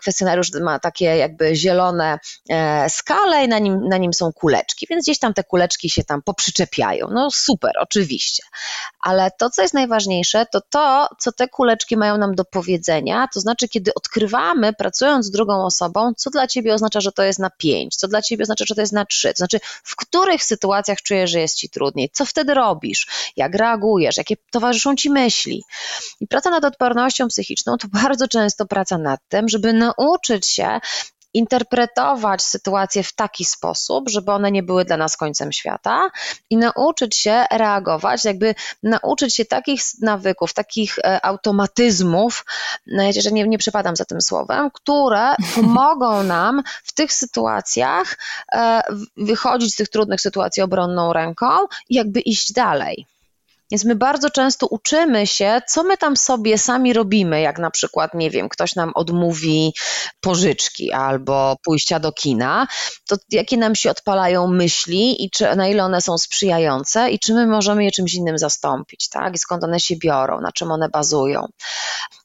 [0.00, 2.18] kwestionariusz ma takie jakby zielone
[2.48, 6.04] e, skale i na nim, na nim są kuleczki, więc gdzieś tam te kuleczki się
[6.04, 7.08] tam poprzyczepiają.
[7.10, 8.42] No super, oczywiście.
[9.00, 13.40] Ale to, co jest najważniejsze, to to, co te kuleczki mają nam do powiedzenia, to
[13.40, 17.50] znaczy, kiedy odkrywamy, pracując z drugą osobą, co dla ciebie oznacza, że to jest na
[17.50, 21.02] pięć, co dla ciebie oznacza, że to jest na trzy, to znaczy, w których sytuacjach
[21.02, 23.06] czujesz, że jest ci trudniej, co wtedy robisz,
[23.36, 25.64] jak reagujesz, jakie towarzyszą ci myśli.
[26.20, 30.80] I praca nad odpornością psychiczną to bardzo często praca nad tym, żeby nauczyć się
[31.34, 36.10] interpretować sytuacje w taki sposób, żeby one nie były dla nas końcem świata
[36.50, 42.44] i nauczyć się reagować, jakby nauczyć się takich nawyków, takich e, automatyzmów,
[42.86, 48.18] no że nie, nie przepadam za tym słowem, które pomogą nam w tych sytuacjach
[48.52, 48.82] e,
[49.16, 51.46] wychodzić z tych trudnych sytuacji obronną ręką
[51.88, 53.06] i jakby iść dalej.
[53.74, 58.14] Więc my bardzo często uczymy się, co my tam sobie sami robimy, jak na przykład,
[58.14, 59.74] nie wiem, ktoś nam odmówi
[60.20, 62.66] pożyczki albo pójścia do kina,
[63.08, 67.34] to jakie nam się odpalają myśli i czy, na ile one są sprzyjające i czy
[67.34, 69.34] my możemy je czymś innym zastąpić, tak?
[69.34, 71.46] I skąd one się biorą, na czym one bazują.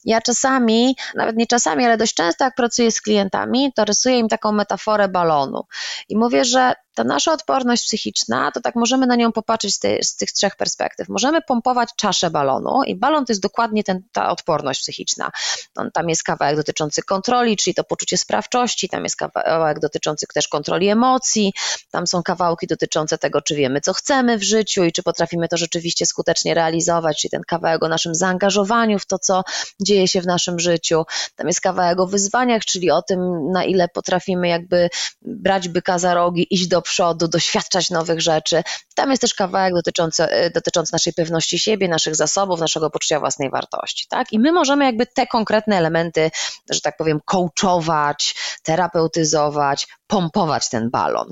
[0.05, 4.27] Ja czasami, nawet nie czasami, ale dość często, jak pracuję z klientami, to rysuję im
[4.27, 5.63] taką metaforę balonu
[6.09, 10.15] i mówię, że ta nasza odporność psychiczna, to tak możemy na nią popatrzeć z, z
[10.15, 11.09] tych trzech perspektyw.
[11.09, 15.31] Możemy pompować czaszę balonu i balon to jest dokładnie ten, ta odporność psychiczna.
[15.75, 20.47] On, tam jest kawałek dotyczący kontroli, czyli to poczucie sprawczości, tam jest kawałek dotyczący też
[20.47, 21.53] kontroli emocji,
[21.91, 25.57] tam są kawałki dotyczące tego, czy wiemy, co chcemy w życiu i czy potrafimy to
[25.57, 29.43] rzeczywiście skutecznie realizować, czyli ten kawałek o naszym zaangażowaniu w to, co
[29.81, 31.03] dzieje się w naszym życiu.
[31.35, 34.89] Tam jest kawałek o wyzwaniach, czyli o tym, na ile potrafimy jakby
[35.21, 38.63] brać byka za rogi, iść do przodu, doświadczać nowych rzeczy.
[38.95, 43.49] Tam jest też kawałek dotyczący, e, dotyczący naszej pewności siebie, naszych zasobów, naszego poczucia własnej
[43.49, 44.05] wartości.
[44.09, 44.33] Tak?
[44.33, 46.31] I my możemy jakby te konkretne elementy,
[46.69, 51.31] że tak powiem, coachować, terapeutyzować, pompować ten balon.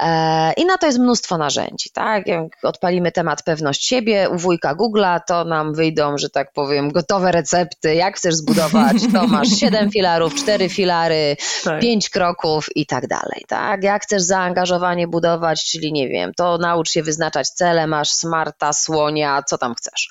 [0.00, 2.26] E, I na to jest mnóstwo narzędzi, tak?
[2.26, 7.32] Jak odpalimy temat pewność siebie u wujka Google'a, to nam wyjdą, że tak powiem, gotowe
[7.32, 11.80] recepty, jak chcesz zbudować, to masz siedem filarów, cztery filary, tak.
[11.80, 13.82] pięć kroków i tak dalej, tak?
[13.82, 19.42] Jak chcesz zaangażowanie budować, czyli nie wiem, to naucz się wyznaczać cele, masz smarta, słonia,
[19.42, 20.08] co tam chcesz.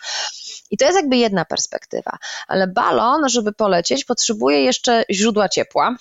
[0.71, 2.17] I to jest jakby jedna perspektywa,
[2.47, 5.95] ale balon, żeby polecieć, potrzebuje jeszcze źródła ciepła,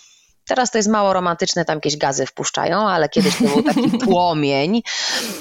[0.47, 4.83] Teraz to jest mało romantyczne, tam jakieś gazy wpuszczają, ale kiedyś to był taki płomień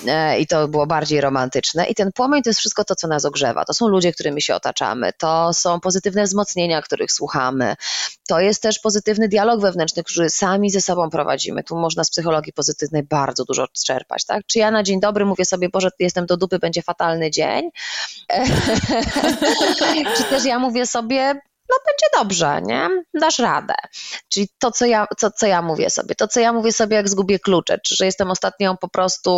[0.08, 1.86] e, i to było bardziej romantyczne.
[1.86, 3.66] I ten płomień to jest wszystko to, co nas ogrzewa.
[3.66, 7.76] To są ludzie, którymi się otaczamy, to są pozytywne wzmocnienia, których słuchamy,
[8.28, 11.64] to jest też pozytywny dialog wewnętrzny, który sami ze sobą prowadzimy.
[11.64, 14.26] Tu można z psychologii pozytywnej bardzo dużo czerpać.
[14.26, 14.46] Tak?
[14.48, 17.70] Czy ja na dzień dobry mówię sobie, Boże, jestem do dupy, będzie fatalny dzień?
[20.18, 21.42] Czy też ja mówię sobie,
[21.72, 22.90] no będzie dobrze, nie?
[23.14, 23.74] Dasz radę.
[24.30, 27.10] Czyli to, co ja, co, co ja mówię sobie, to, co ja mówię sobie, jak
[27.10, 29.32] zgubię klucze, czy że jestem ostatnią po prostu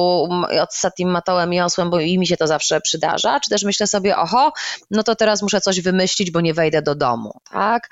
[0.61, 4.17] ostatnim matołem i osłem, bo i mi się to zawsze przydarza, czy też myślę sobie,
[4.17, 4.51] oho,
[4.91, 7.89] no to teraz muszę coś wymyślić, bo nie wejdę do domu, tak?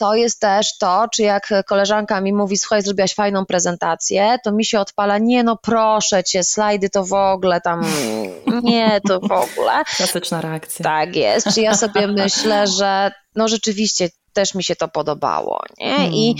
[0.00, 4.64] To jest też to, czy jak koleżanka mi mówi, słuchaj, zrobiłaś fajną prezentację, to mi
[4.64, 7.84] się odpala, nie no proszę cię, slajdy to w ogóle tam,
[8.60, 9.84] nie, to w ogóle.
[9.96, 10.82] Klasyczna reakcja.
[10.82, 15.62] Tak jest, czy ja sobie myślę, że no rzeczywiście też mi się to podobało.
[15.78, 15.90] Nie?
[15.90, 16.12] Hmm.
[16.12, 16.36] I,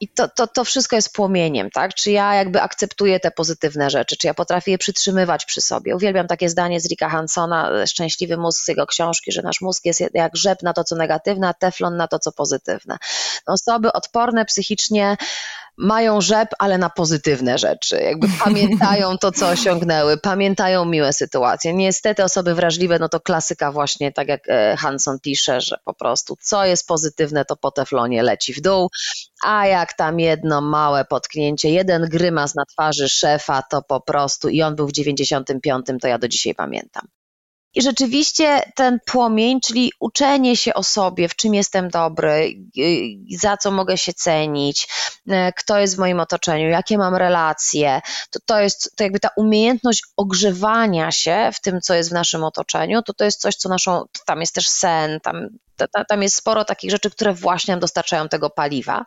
[0.00, 1.94] i to, to, to wszystko jest płomieniem, tak?
[1.94, 5.96] Czy ja jakby akceptuję te pozytywne rzeczy, czy ja potrafię je przytrzymywać przy sobie.
[5.96, 10.02] Uwielbiam takie zdanie z Ricka Hansona, Szczęśliwy mózg z jego książki, że nasz mózg jest
[10.14, 12.96] jak rzep na to, co negatywne, a teflon na to, co pozytywne.
[13.46, 15.16] Osoby odporne psychicznie
[15.78, 17.96] mają rzep, ale na pozytywne rzeczy.
[17.96, 21.74] Jakby pamiętają to, co osiągnęły, pamiętają miłe sytuacje.
[21.74, 26.36] Niestety osoby wrażliwe, no to klasyka właśnie, tak jak e, Hanson pisze, że po prostu
[26.40, 28.88] co jest pozytywne, to po teflonie leci w dół,
[29.44, 34.62] a jak tam jedno małe potknięcie, jeden grymas na twarzy szefa, to po prostu i
[34.62, 37.17] on był w 95, to ja do dzisiaj pamiętam.
[37.74, 42.54] I rzeczywiście ten płomień, czyli uczenie się o sobie, w czym jestem dobry,
[43.38, 44.88] za co mogę się cenić,
[45.28, 48.00] e, kto jest w moim otoczeniu, jakie mam relacje,
[48.30, 52.44] to, to jest to jakby ta umiejętność ogrzewania się w tym, co jest w naszym
[52.44, 55.48] otoczeniu, to to jest coś, co naszą, tam jest też sen, tam
[56.08, 59.04] tam jest sporo takich rzeczy, które właśnie nam dostarczają tego paliwa.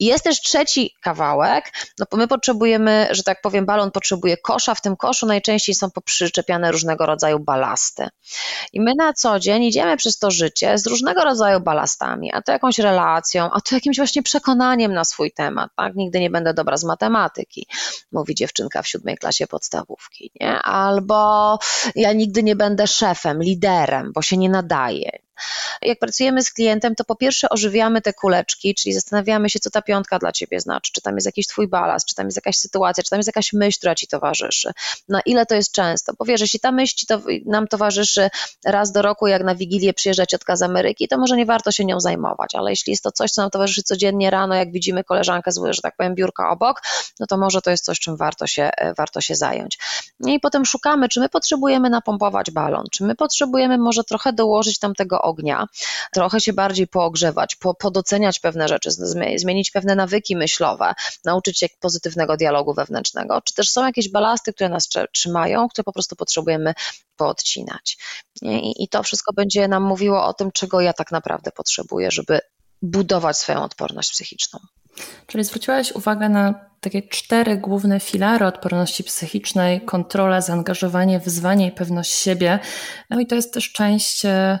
[0.00, 4.96] Jest też trzeci kawałek, no my potrzebujemy, że tak powiem, balon potrzebuje kosza, w tym
[4.96, 8.08] koszu najczęściej są poprzyczepiane różnego rodzaju balasty.
[8.72, 12.52] I my na co dzień idziemy przez to życie z różnego rodzaju balastami, a to
[12.52, 15.94] jakąś relacją, a to jakimś właśnie przekonaniem na swój temat, tak?
[15.94, 17.66] Nigdy nie będę dobra z matematyki,
[18.12, 20.62] mówi dziewczynka w siódmej klasie podstawówki, nie?
[20.62, 21.58] Albo
[21.94, 25.25] ja nigdy nie będę szefem, liderem, bo się nie nadaje,
[25.82, 29.82] jak pracujemy z klientem, to po pierwsze ożywiamy te kuleczki, czyli zastanawiamy się, co ta
[29.82, 33.04] piątka dla ciebie znaczy, czy tam jest jakiś twój balast, czy tam jest jakaś sytuacja,
[33.04, 34.72] czy tam jest jakaś myśl, która ci towarzyszy,
[35.08, 36.12] na ile to jest często.
[36.18, 38.30] Bo wiesz, jeśli ta myśl to, nam towarzyszy
[38.64, 41.84] raz do roku, jak na Wigilię przyjeżdża ciotka z Ameryki, to może nie warto się
[41.84, 45.52] nią zajmować, ale jeśli jest to coś, co nam towarzyszy codziennie rano, jak widzimy koleżankę
[45.52, 46.82] z, że tak powiem, biurka obok,
[47.20, 49.78] no to może to jest coś, czym warto się, warto się zająć.
[50.26, 54.94] I potem szukamy, czy my potrzebujemy napompować balon, czy my potrzebujemy może trochę dołożyć tam
[54.94, 55.66] tego ognia,
[56.12, 58.90] trochę się bardziej poogrzewać, po, podoceniać pewne rzeczy,
[59.36, 60.92] zmienić pewne nawyki myślowe,
[61.24, 65.92] nauczyć się pozytywnego dialogu wewnętrznego, czy też są jakieś balasty, które nas trzymają, które po
[65.92, 66.74] prostu potrzebujemy
[67.16, 67.98] poodcinać.
[68.42, 72.40] I, I to wszystko będzie nam mówiło o tym, czego ja tak naprawdę potrzebuję, żeby
[72.82, 74.58] budować swoją odporność psychiczną.
[75.26, 82.12] Czyli zwróciłaś uwagę na takie cztery główne filary odporności psychicznej: kontrola, zaangażowanie, wyzwanie i pewność
[82.12, 82.58] siebie.
[83.10, 84.58] No i to jest też część e,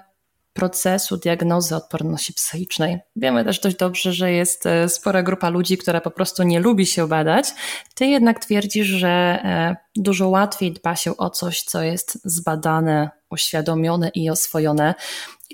[0.56, 2.98] procesu diagnozy odporności psychicznej.
[3.16, 6.86] Wiemy też dość dobrze, że jest e, spora grupa ludzi, która po prostu nie lubi
[6.86, 7.48] się badać.
[7.94, 14.10] Ty jednak twierdzisz, że e, dużo łatwiej dba się o coś, co jest zbadane, uświadomione
[14.14, 14.94] i oswojone.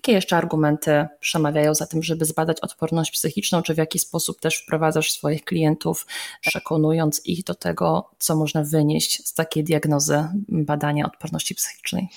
[0.03, 4.57] Jakie jeszcze argumenty przemawiają za tym, żeby zbadać odporność psychiczną, czy w jaki sposób też
[4.57, 6.07] wprowadzasz swoich klientów,
[6.41, 12.09] przekonując ich do tego, co można wynieść z takiej diagnozy badania odporności psychicznej?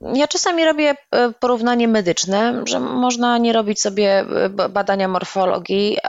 [0.00, 6.08] Ja czasami robię e, porównanie medyczne, że można nie robić sobie e, badania morfologii e,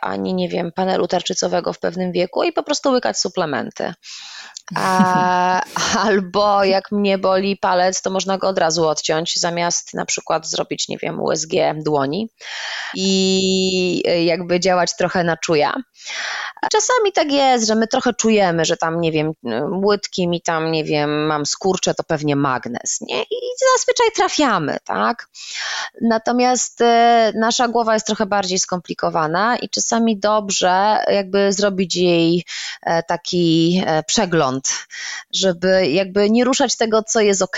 [0.00, 3.94] ani, nie wiem, panelu tarczycowego w pewnym wieku i po prostu łykać suplementy.
[4.76, 5.62] A,
[6.06, 10.88] albo jak mnie boli palec, to można go od razu odciąć, zamiast na przykład zrobić,
[10.88, 11.52] nie wiem, USG
[11.84, 12.28] dłoni
[12.94, 15.74] i jakby działać trochę na czuja.
[16.72, 19.32] Czasami tak jest, że my trochę czujemy, że tam, nie wiem,
[19.84, 23.22] łydki mi tam, nie wiem, mam skurcze, to pewnie magnes, nie?
[23.22, 23.36] I
[23.74, 25.28] zazwyczaj trafiamy, tak?
[26.00, 32.44] Natomiast e, nasza głowa jest trochę bardziej skomplikowana i czasami dobrze jakby zrobić jej
[32.82, 34.86] e, taki e, przegląd,
[35.34, 37.56] żeby jakby nie ruszać tego, co jest ok,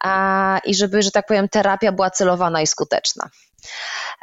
[0.00, 3.30] a, i żeby, że tak powiem, terapia była celowana i skuteczna.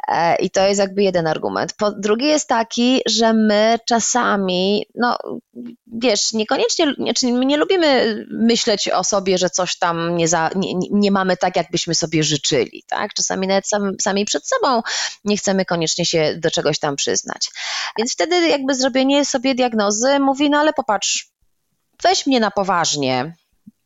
[0.08, 1.72] E, I to jest jakby jeden argument.
[1.72, 5.18] Po, drugi jest taki, że my czasami, no
[5.86, 10.74] wiesz, niekoniecznie, znaczy my nie lubimy myśleć o sobie, że coś tam nie, za, nie,
[10.90, 13.14] nie mamy tak, jakbyśmy sobie życzyli, tak?
[13.14, 14.82] Czasami nawet sam, sami przed sobą
[15.24, 17.50] nie chcemy koniecznie się do czegoś tam przyznać.
[17.98, 21.30] Więc wtedy jakby zrobienie sobie diagnozy mówi, no ale popatrz,
[22.02, 23.34] weź mnie na poważnie,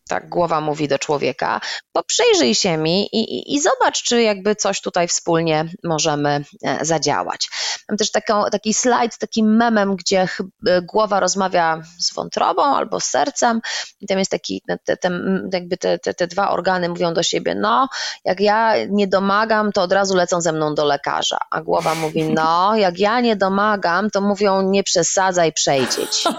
[0.08, 1.60] tak głowa mówi do człowieka,
[1.94, 6.84] bo przyjrzyj się mi i, i, i, zobacz, czy jakby coś tutaj wspólnie możemy e,
[6.84, 7.48] zadziałać.
[7.88, 10.28] Mam też taką, taki slajd z takim memem, gdzie
[10.66, 13.60] e, głowa rozmawia z wątrobą albo z sercem
[14.00, 15.10] i tam jest taki, te, te,
[15.52, 17.88] jakby te, te, te dwa organy mówią do siebie, no
[18.24, 22.24] jak ja nie domagam, to od razu lecą ze mną do lekarza, a głowa mówi,
[22.34, 26.28] no jak ja nie domagam, to mówią nie przesadzaj, przejdzie ci.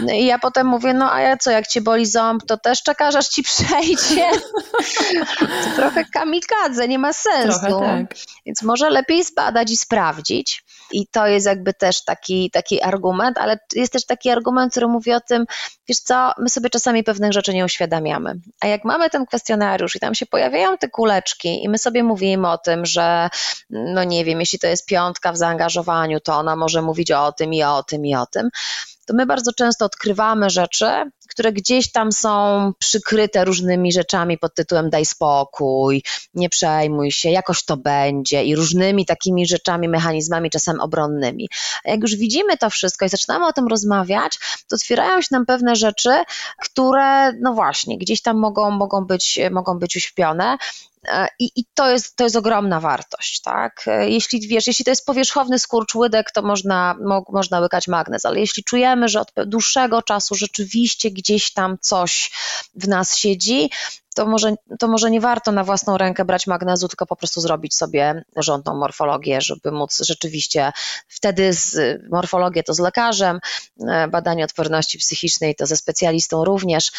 [0.00, 2.82] No i ja potem mówię, no a ja co, jak cię boli ząb, to też
[2.82, 4.30] czekasz, aż ci przejdzie.
[5.40, 7.80] to trochę kamikadze, nie ma sensu.
[7.80, 8.14] Tak.
[8.46, 10.64] Więc może lepiej zbadać i sprawdzić.
[10.92, 15.12] I to jest jakby też taki, taki argument, ale jest też taki argument, który mówi
[15.12, 15.44] o tym,
[15.88, 18.34] wiesz co, my sobie czasami pewnych rzeczy nie uświadamiamy.
[18.60, 22.50] A jak mamy ten kwestionariusz i tam się pojawiają te kuleczki i my sobie mówimy
[22.50, 23.28] o tym, że
[23.70, 27.54] no nie wiem, jeśli to jest piątka w zaangażowaniu, to ona może mówić o tym
[27.54, 28.48] i o tym i o tym,
[29.08, 30.86] to my bardzo często odkrywamy rzeczy,
[31.28, 36.02] które gdzieś tam są przykryte różnymi rzeczami pod tytułem daj spokój,
[36.34, 41.48] nie przejmuj się, jakoś to będzie i różnymi takimi rzeczami, mechanizmami czasem obronnymi.
[41.84, 44.38] A jak już widzimy to wszystko i zaczynamy o tym rozmawiać,
[44.68, 46.10] to otwierają się nam pewne rzeczy,
[46.62, 50.56] które, no właśnie, gdzieś tam mogą, mogą, być, mogą być uśpione.
[51.08, 53.84] E, I, I, to, jest, to jest ogromna wartość, tak?
[53.86, 58.24] E, jeśli wiesz, jeśli to jest powierzchowny skurcz łydek, to można, mo, można łykać magnez,
[58.24, 62.30] ale jeśli czujemy, że od dłuższego czasu rzeczywiście gdzieś tam coś
[62.74, 63.70] w nas siedzi,
[64.18, 67.74] to może, to może nie warto na własną rękę brać magnezu, tylko po prostu zrobić
[67.74, 70.72] sobie porządną morfologię, żeby móc rzeczywiście
[71.08, 71.78] wtedy z
[72.10, 73.40] morfologię to z lekarzem,
[73.88, 76.92] e, badanie odporności psychicznej to ze specjalistą również,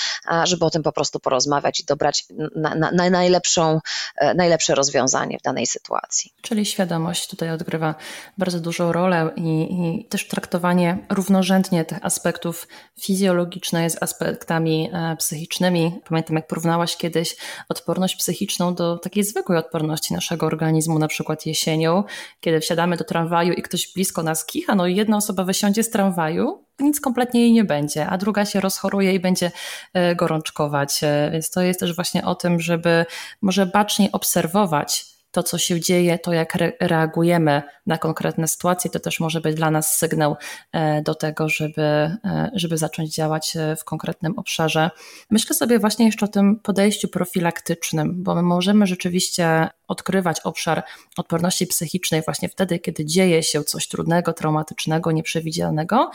[0.43, 3.80] żeby o tym po prostu porozmawiać i dobrać na, na, na najlepszą,
[4.15, 6.34] e, najlepsze rozwiązanie w danej sytuacji.
[6.41, 7.95] Czyli świadomość tutaj odgrywa
[8.38, 12.67] bardzo dużą rolę i, i też traktowanie równorzędnie tych aspektów
[13.01, 15.99] fizjologicznych z aspektami e, psychicznymi.
[16.09, 17.36] Pamiętam, jak porównałaś kiedyś kiedyś
[17.70, 22.03] odporność psychiczną do takiej zwykłej odporności naszego organizmu, na przykład jesienią,
[22.39, 25.89] kiedy wsiadamy do tramwaju i ktoś blisko nas kicha, no i jedna osoba wysiądzie z
[25.89, 29.51] tramwaju, nic kompletnie jej nie będzie, a druga się rozchoruje i będzie
[29.93, 31.03] e, gorączkować.
[31.03, 33.05] E, więc to jest też właśnie o tym, żeby
[33.41, 39.19] może baczniej obserwować to, co się dzieje, to jak reagujemy na konkretne sytuacje, to też
[39.19, 40.36] może być dla nas sygnał
[40.71, 44.89] e, do tego, żeby, e, żeby zacząć działać e, w konkretnym obszarze.
[45.30, 50.84] Myślę sobie właśnie jeszcze o tym podejściu profilaktycznym, bo my możemy rzeczywiście odkrywać obszar
[51.17, 56.11] odporności psychicznej właśnie wtedy, kiedy dzieje się coś trudnego, traumatycznego, nieprzewidzianego,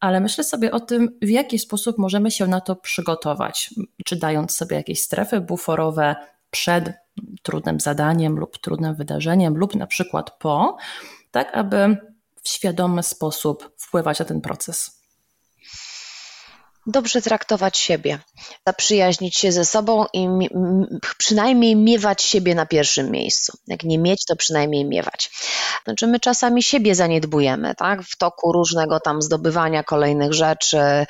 [0.00, 3.70] ale myślę sobie o tym, w jaki sposób możemy się na to przygotować,
[4.04, 6.16] czy dając sobie jakieś strefy buforowe
[6.50, 6.92] przed
[7.42, 10.76] trudnym zadaniem lub trudnym wydarzeniem, lub na przykład po,
[11.30, 11.96] tak aby
[12.42, 14.95] w świadomy sposób wpływać na ten proces
[16.86, 18.18] dobrze traktować siebie,
[18.66, 20.28] zaprzyjaźnić się ze sobą i
[21.18, 23.58] przynajmniej miewać siebie na pierwszym miejscu.
[23.66, 25.30] Jak nie mieć, to przynajmniej miewać.
[25.84, 28.02] Znaczy my czasami siebie zaniedbujemy, tak?
[28.02, 31.06] W toku różnego tam zdobywania kolejnych rzeczy e,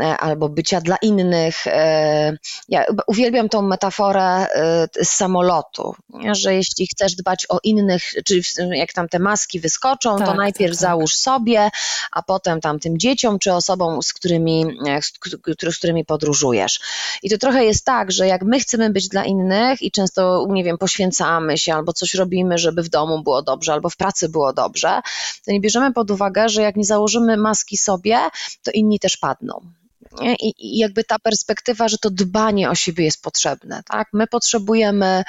[0.00, 1.66] albo bycia dla innych.
[1.66, 2.36] E,
[2.68, 5.94] ja uwielbiam tą metaforę e, z samolotu,
[6.32, 10.72] że jeśli chcesz dbać o innych, czy jak tam te maski wyskoczą, tak, to najpierw
[10.72, 10.90] tak, tak.
[10.90, 11.70] załóż sobie,
[12.12, 14.64] a potem tam tym dzieciom, czy osobom, z którymi,
[15.02, 15.11] z
[15.78, 16.80] którymi podróżujesz.
[17.22, 20.64] I to trochę jest tak, że jak my chcemy być dla innych i często, nie
[20.64, 24.52] wiem, poświęcamy się albo coś robimy, żeby w domu było dobrze, albo w pracy było
[24.52, 25.00] dobrze,
[25.44, 28.18] to nie bierzemy pod uwagę, że jak nie założymy maski sobie,
[28.62, 29.81] to inni też padną.
[30.20, 33.82] I, jakby ta perspektywa, że to dbanie o siebie jest potrzebne.
[33.88, 34.08] Tak?
[34.12, 35.22] My potrzebujemy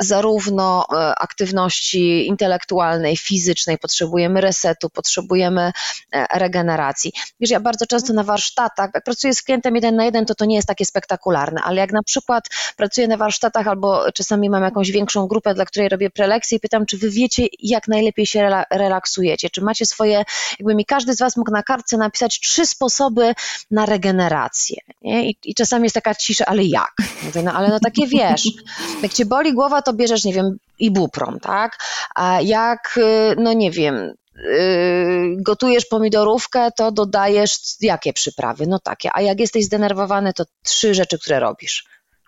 [0.00, 5.72] zarówno e, aktywności intelektualnej, fizycznej, potrzebujemy resetu, potrzebujemy
[6.12, 7.12] e, regeneracji.
[7.40, 10.44] Wiesz, ja bardzo często na warsztatach, jak pracuję z klientem jeden na jeden, to to
[10.44, 12.44] nie jest takie spektakularne, ale jak na przykład
[12.76, 16.86] pracuję na warsztatach albo czasami mam jakąś większą grupę, dla której robię prelekcje i pytam,
[16.86, 20.24] czy wy wiecie, jak najlepiej się relaksujecie, czy macie swoje,
[20.58, 23.34] jakby mi każdy z was mógł na kartce napisać trzy sposoby
[23.70, 24.76] na regenerację rację.
[25.02, 25.30] Nie?
[25.30, 26.92] I, I, czasami jest taka cisza, ale jak?
[27.22, 28.44] Mówię, no ale no takie wiesz,
[29.02, 31.78] jak cię boli głowa, to bierzesz, nie wiem, ibuprom, tak?
[32.14, 34.14] A jak, y, no nie wiem,
[34.44, 38.66] Yy, gotujesz pomidorówkę, to dodajesz jakie przyprawy?
[38.66, 39.10] No takie.
[39.12, 41.84] A jak jesteś zdenerwowany, to trzy rzeczy, które robisz.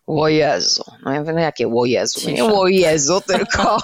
[0.06, 0.84] O Jezu.
[1.04, 2.20] No ja mówię, no jakie o Jezu?
[2.24, 3.76] No nie o Jezu, tylko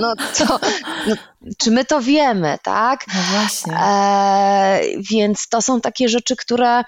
[0.00, 0.60] no to,
[1.06, 1.14] no,
[1.58, 3.06] czy my to wiemy, tak?
[3.14, 3.74] No właśnie.
[3.80, 4.80] E,
[5.10, 6.82] więc to są takie rzeczy, które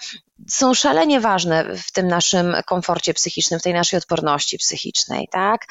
[0.49, 5.67] są szalenie ważne w tym naszym komforcie psychicznym, w tej naszej odporności psychicznej, tak?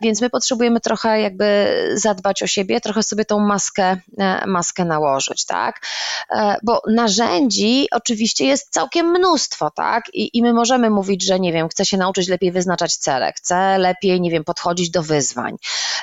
[0.00, 5.44] Więc my potrzebujemy trochę jakby zadbać o siebie, trochę sobie tą maskę, e, maskę nałożyć,
[5.44, 5.86] tak?
[6.30, 10.04] E, bo narzędzi oczywiście jest całkiem mnóstwo, tak?
[10.12, 13.78] I, I my możemy mówić, że nie wiem, chcę się nauczyć lepiej wyznaczać cele, chcę
[13.78, 15.56] lepiej, nie wiem, podchodzić do wyzwań.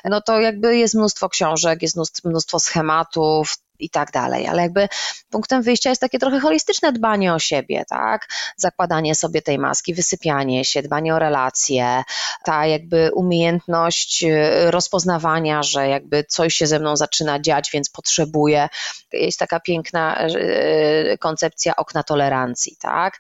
[0.05, 4.47] No to jakby jest mnóstwo książek, jest mnóstwo schematów, i tak dalej.
[4.47, 4.88] Ale jakby
[5.30, 8.28] punktem wyjścia jest takie trochę holistyczne dbanie o siebie, tak?
[8.57, 12.03] Zakładanie sobie tej maski, wysypianie się, dbanie o relacje,
[12.43, 18.69] ta jakby umiejętność y, rozpoznawania, że jakby coś się ze mną zaczyna dziać, więc potrzebuję.
[19.13, 23.19] Jest taka piękna y, koncepcja okna tolerancji, tak?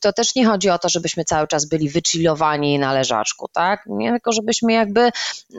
[0.00, 3.82] To też nie chodzi o to, żebyśmy cały czas byli wychillowani na leżaczku, tak?
[3.86, 5.10] Nie, tylko żebyśmy jakby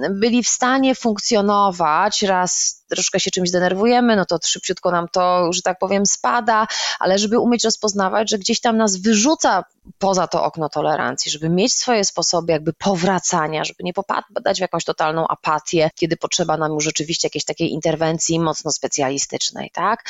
[0.09, 5.61] byli w stanie funkcjonować raz troszkę się czymś denerwujemy, no to szybciutko nam to, że
[5.61, 6.67] tak powiem, spada,
[6.99, 9.63] ale żeby umieć rozpoznawać, że gdzieś tam nas wyrzuca
[9.99, 14.86] poza to okno tolerancji, żeby mieć swoje sposoby jakby powracania, żeby nie popadać w jakąś
[14.86, 20.03] totalną apatię, kiedy potrzeba nam już rzeczywiście jakiejś takiej interwencji mocno specjalistycznej, tak?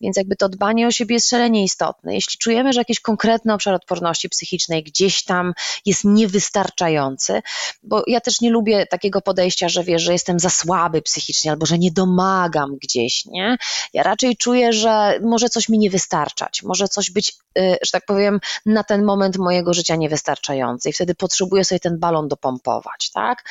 [0.00, 2.14] Więc jakby to dbanie o siebie jest szalenie istotne.
[2.14, 5.52] Jeśli czujemy, że jakiś konkretny obszar obszar odporności psychicznej gdzieś tam
[5.86, 7.42] jest niewystarczający,
[7.82, 11.66] bo ja też nie lubię takiego podejścia, że wiesz, że jestem za słaby psychicznie albo
[11.66, 13.56] że nie domagam gdzieś, nie?
[13.92, 18.06] Ja raczej czuję, że może coś mi nie wystarczać, może coś być, y, że tak
[18.06, 23.44] powiem, na ten moment mojego życia niewystarczające i wtedy potrzebuję sobie ten balon dopompować, tak?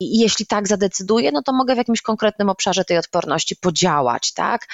[0.00, 4.66] I jeśli tak zadecyduję, no to mogę w jakimś konkretnym obszarze tej odporności podziałać, tak?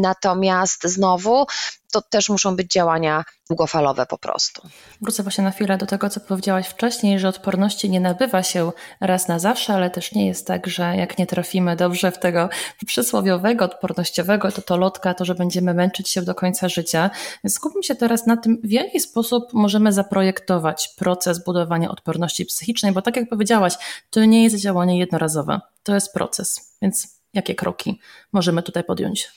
[0.00, 1.46] Natomiast znowu
[1.92, 4.68] to też muszą być działania długofalowe po prostu.
[5.00, 9.28] Wrócę właśnie na chwilę do tego, co powiedziałaś wcześniej, że odporności nie nabywa się raz
[9.28, 12.48] na zawsze, ale też nie jest tak, że jak nie trafimy dobrze w tego
[12.86, 17.10] przysłowiowego, odpornościowego, to to lotka, to że będziemy męczyć się do końca życia.
[17.48, 23.02] Skupmy się teraz na tym, w jaki sposób możemy zaprojektować proces budowania odporności psychicznej, bo
[23.02, 23.74] tak jak powiedziałaś,
[24.10, 26.76] to nie jest działanie jednorazowe, to jest proces.
[26.82, 28.00] Więc jakie kroki
[28.32, 29.28] możemy tutaj podjąć?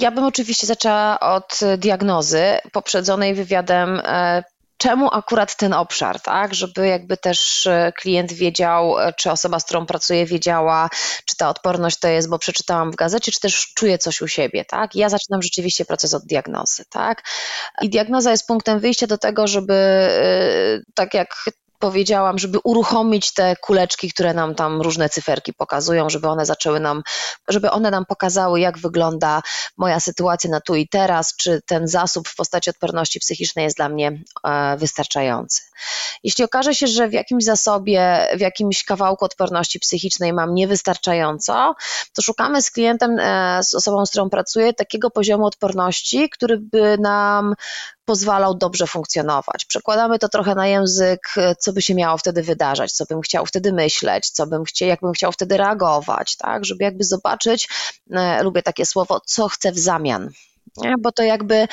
[0.00, 2.42] Ja bym oczywiście zaczęła od diagnozy
[2.72, 4.44] poprzedzonej wywiadem e,
[4.76, 6.54] czemu akurat ten obszar, tak?
[6.54, 10.90] Żeby jakby też e, klient wiedział, e, czy osoba, z którą pracuje, wiedziała,
[11.24, 14.64] czy ta odporność to jest, bo przeczytałam w gazecie, czy też czuje coś u siebie,
[14.64, 14.94] tak?
[14.94, 17.22] Ja zaczynam rzeczywiście proces od diagnozy, tak?
[17.82, 19.74] I diagnoza jest punktem wyjścia do tego, żeby
[20.94, 21.44] tak jak
[21.84, 27.02] powiedziałam, żeby uruchomić te kuleczki, które nam tam różne cyferki pokazują, żeby one zaczęły nam,
[27.48, 29.42] żeby one nam pokazały, jak wygląda
[29.76, 33.88] moja sytuacja na tu i teraz, czy ten zasób w postaci odporności psychicznej jest dla
[33.88, 35.62] mnie e, wystarczający.
[36.22, 41.74] Jeśli okaże się, że w jakimś zasobie, w jakimś kawałku odporności psychicznej mam niewystarczająco,
[42.14, 46.96] to szukamy z klientem, e, z osobą, z którą pracuję, takiego poziomu odporności, który by
[46.98, 47.54] nam
[48.04, 49.64] pozwalał dobrze funkcjonować.
[49.64, 53.72] Przekładamy to trochę na język, co by się miało wtedy wydarzać, co bym chciał wtedy
[53.72, 57.68] myśleć, co bym chciał, jak bym chciał wtedy reagować, tak, żeby jakby zobaczyć,
[58.10, 60.30] e, lubię takie słowo, co chcę w zamian.
[61.00, 61.68] Bo to jakby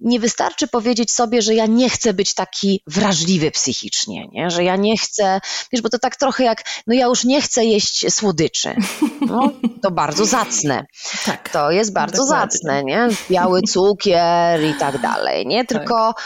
[0.00, 4.50] nie wystarczy powiedzieć sobie, że ja nie chcę być taki wrażliwy psychicznie, nie?
[4.50, 5.40] że ja nie chcę,
[5.72, 8.74] wiesz, bo to tak trochę jak, no ja już nie chcę jeść słodyczy.
[9.20, 10.84] No, to bardzo zacne.
[11.24, 12.50] Tak, to jest bardzo dokładnie.
[12.50, 13.08] zacne, nie?
[13.30, 15.64] Biały cukier i tak dalej, nie?
[15.64, 16.24] Tylko tak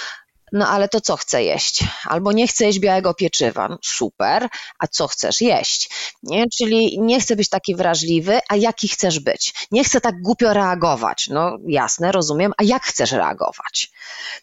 [0.56, 1.84] no ale to co chcę jeść?
[2.04, 3.68] Albo nie chcę jeść białego pieczywa.
[3.68, 4.48] No, super,
[4.78, 5.90] a co chcesz jeść?
[6.22, 6.44] Nie?
[6.58, 9.54] Czyli nie chcę być taki wrażliwy, a jaki chcesz być?
[9.70, 11.28] Nie chcę tak głupio reagować.
[11.30, 13.90] No jasne, rozumiem, a jak chcesz reagować?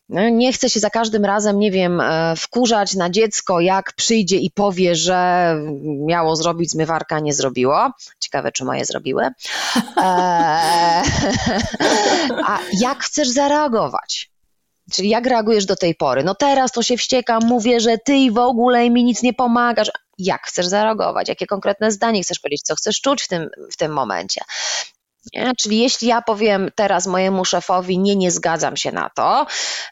[0.10, 4.38] No, nie chcę się za każdym razem, nie wiem, e, wkurzać na dziecko, jak przyjdzie
[4.38, 5.56] i powie, że
[6.08, 7.92] miało zrobić zmywarka, nie zrobiło.
[8.20, 9.24] Ciekawe, czy moje zrobiły.
[9.98, 11.04] Eee,
[12.48, 14.33] a jak chcesz zareagować?
[14.92, 16.24] Czyli jak reagujesz do tej pory?
[16.24, 19.92] No teraz to się wściekam, mówię, że ty i w ogóle mi nic nie pomagasz.
[20.18, 21.30] Jak chcesz zareagować?
[21.30, 22.62] Jakie konkretne zdanie chcesz powiedzieć?
[22.62, 24.42] Co chcesz czuć w tym, w tym momencie?
[25.34, 25.52] Nie?
[25.62, 29.46] Czyli jeśli ja powiem teraz mojemu szefowi, nie, nie zgadzam się na to,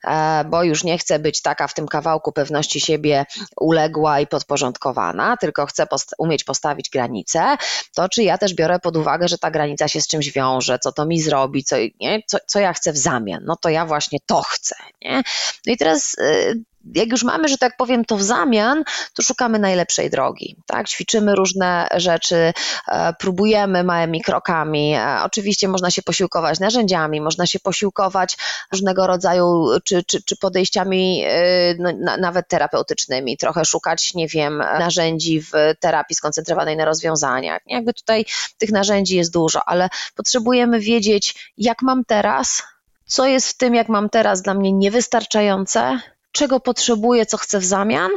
[0.08, 3.26] e, bo już nie chcę być taka w tym kawałku pewności siebie
[3.58, 7.58] uległa i podporządkowana, tylko chcę post umieć postawić granicę,
[7.96, 10.92] to czy ja też biorę pod uwagę, że ta granica się z czymś wiąże, co
[10.92, 12.20] to mi zrobi, co, nie?
[12.28, 14.76] co, co ja chcę w zamian, no to ja właśnie to chcę.
[15.02, 15.22] Nie?
[15.66, 16.64] No i teraz y,
[16.96, 20.56] jak już mamy, że tak powiem, to w zamian, to szukamy najlepszej drogi.
[20.66, 20.90] Tak?
[20.90, 22.54] Ćwiczymy różne rzeczy,
[22.88, 24.94] e, próbujemy małymi krokami.
[24.94, 28.38] E, oczywiście można się posiłkować narzędziami, można się posiłkować
[28.72, 35.42] różnego rodzaju czy, czy, czy podejściami e, no, nawet terapeutycznymi, trochę szukać, nie wiem, narzędzi
[35.42, 37.62] w terapii skoncentrowanej na rozwiązaniach.
[37.66, 38.26] Jakby tutaj
[38.58, 42.64] tych narzędzi jest dużo, ale potrzebujemy wiedzieć, jak mam teraz,
[43.06, 46.00] co jest w tym, jak mam teraz, dla mnie niewystarczające,
[46.32, 48.12] czego potrzebuję, co chcę w zamian,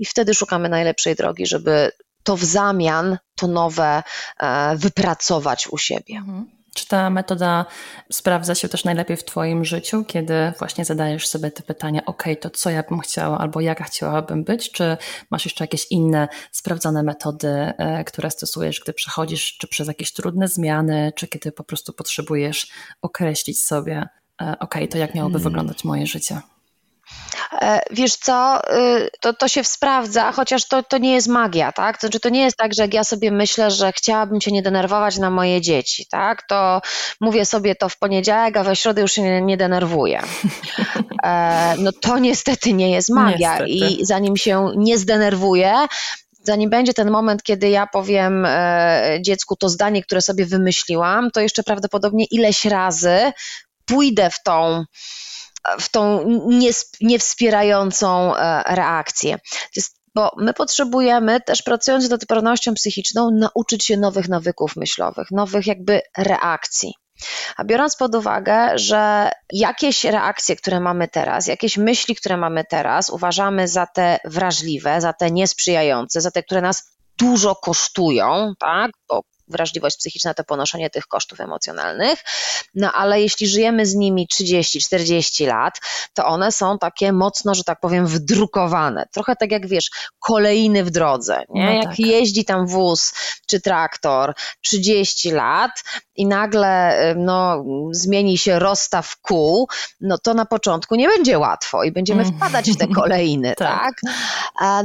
[0.00, 1.92] i wtedy szukamy najlepszej drogi, żeby
[2.22, 4.02] to w zamian, to nowe
[4.40, 6.16] e, wypracować u siebie.
[6.16, 6.60] Mhm.
[6.74, 7.66] Czy ta metoda
[8.12, 12.50] sprawdza się też najlepiej w Twoim życiu, kiedy właśnie zadajesz sobie te pytania, ok, to
[12.50, 14.96] co ja bym chciała albo jaka chciałabym być, czy
[15.30, 20.48] masz jeszcze jakieś inne sprawdzone metody, e, które stosujesz, gdy przechodzisz czy przez jakieś trudne
[20.48, 22.68] zmiany, czy kiedy po prostu potrzebujesz
[23.02, 24.08] określić sobie,
[24.42, 25.50] e, ok, to jak miałoby hmm.
[25.50, 26.40] wyglądać moje życie?
[27.52, 31.96] E, wiesz co, y, to, to się sprawdza, chociaż to, to nie jest magia, tak?
[31.96, 34.62] To znaczy to nie jest tak, że jak ja sobie myślę, że chciałabym cię nie
[34.62, 36.42] denerwować na moje dzieci, tak?
[36.42, 36.80] To
[37.20, 40.22] mówię sobie to w poniedziałek, a we środę już się nie, nie denerwuję.
[41.22, 43.70] E, no to niestety nie jest magia niestety.
[43.70, 45.74] i zanim się nie zdenerwuję,
[46.42, 51.40] zanim będzie ten moment, kiedy ja powiem e, dziecku to zdanie, które sobie wymyśliłam, to
[51.40, 53.32] jeszcze prawdopodobnie ileś razy
[53.86, 54.84] pójdę w tą
[55.80, 56.26] w tą
[57.00, 59.38] niewspierającą e, reakcję.
[60.14, 66.00] Bo my potrzebujemy też pracując nad odpornością psychiczną nauczyć się nowych nawyków myślowych, nowych jakby
[66.18, 66.94] reakcji.
[67.56, 73.10] A biorąc pod uwagę, że jakieś reakcje, które mamy teraz, jakieś myśli, które mamy teraz,
[73.10, 78.90] uważamy za te wrażliwe, za te niesprzyjające, za te, które nas dużo kosztują, tak?
[79.08, 82.24] Bo wrażliwość psychiczna to ponoszenie tych kosztów emocjonalnych,
[82.74, 85.80] no ale jeśli żyjemy z nimi 30-40 lat,
[86.14, 89.06] to one są takie mocno, że tak powiem, wdrukowane.
[89.12, 91.42] Trochę tak jak wiesz, kolejny w drodze.
[91.48, 91.64] Nie?
[91.64, 91.98] No jak tak.
[91.98, 93.12] jeździ tam wóz
[93.46, 95.70] czy traktor 30 lat
[96.16, 99.68] i nagle no, zmieni się rozstaw kół,
[100.00, 102.36] no to na początku nie będzie łatwo i będziemy mm.
[102.36, 104.00] wpadać w te kolejny, tak?
[104.00, 104.14] tak?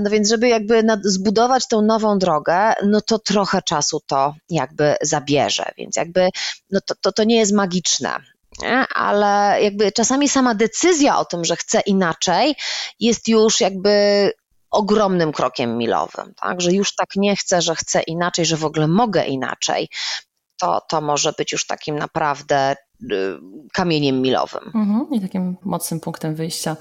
[0.04, 5.72] No więc, żeby jakby zbudować tą nową drogę, no to trochę czasu to jakby zabierze,
[5.78, 6.30] więc jakby
[6.72, 8.20] no to, to, to nie jest magiczne.
[8.62, 8.86] Nie?
[8.96, 12.56] ale jakby czasami sama decyzja o tym, że chcę inaczej,
[13.00, 14.32] jest już jakby
[14.72, 16.62] ogromnym krokiem milowym, tak?
[16.62, 19.90] że już tak nie chcę, że chcę inaczej, że w ogóle mogę inaczej,
[20.58, 22.76] to, to może być już takim naprawdę
[23.74, 24.64] kamieniem milowym.
[24.76, 26.78] Mhm, I takim mocnym punktem wyjścia.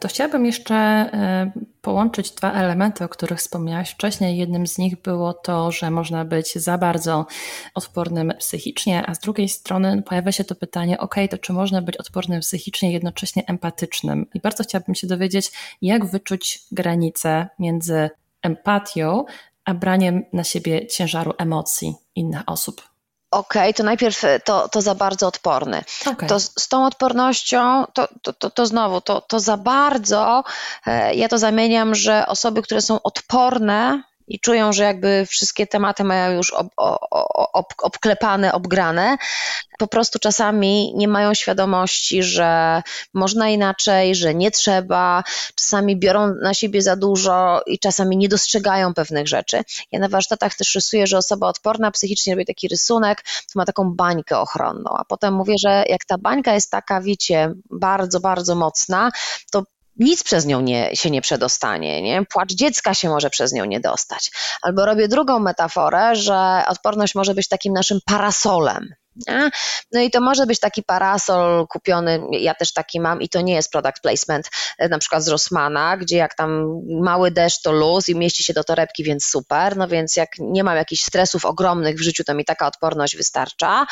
[0.00, 1.10] To chciałabym jeszcze
[1.56, 4.38] y, połączyć dwa elementy, o których wspomniałaś wcześniej.
[4.38, 7.26] Jednym z nich było to, że można być za bardzo
[7.74, 11.96] odpornym psychicznie, a z drugiej strony pojawia się to pytanie, ok, to czy można być
[11.96, 14.26] odpornym psychicznie, jednocześnie empatycznym?
[14.34, 15.52] I bardzo chciałabym się dowiedzieć,
[15.82, 18.10] jak wyczuć granicę między
[18.42, 19.24] empatią,
[19.64, 22.89] a braniem na siebie ciężaru emocji innych osób.
[23.30, 25.84] Okej, okay, to najpierw e, to, to za bardzo odporny.
[26.06, 26.28] Okay.
[26.28, 30.44] To z, z tą odpornością, to, to, to, to znowu, to, to za bardzo,
[30.86, 36.04] e, ja to zamieniam, że osoby, które są odporne i czują, że jakby wszystkie tematy
[36.04, 36.68] mają już ob,
[37.52, 39.16] ob, obklepane, obgrane,
[39.78, 42.82] po prostu czasami nie mają świadomości, że
[43.14, 45.24] można inaczej, że nie trzeba,
[45.54, 49.62] czasami biorą na siebie za dużo i czasami nie dostrzegają pewnych rzeczy.
[49.92, 53.94] Ja na warsztatach też rysuję, że osoba odporna psychicznie robi taki rysunek, to ma taką
[53.94, 59.10] bańkę ochronną, a potem mówię, że jak ta bańka jest taka, wiecie, bardzo, bardzo mocna,
[59.50, 59.62] to
[60.00, 62.24] nic przez nią nie, się nie przedostanie, nie?
[62.24, 64.30] Płacz dziecka się może przez nią nie dostać.
[64.62, 68.94] Albo robię drugą metaforę, że odporność może być takim naszym parasolem.
[69.92, 73.54] No i to może być taki parasol kupiony, ja też taki mam i to nie
[73.54, 78.08] jest product placement, e, na przykład z Rossmana, gdzie jak tam mały deszcz to luz
[78.08, 81.96] i mieści się do torebki, więc super, no więc jak nie mam jakichś stresów ogromnych
[81.96, 83.86] w życiu, to mi taka odporność wystarcza,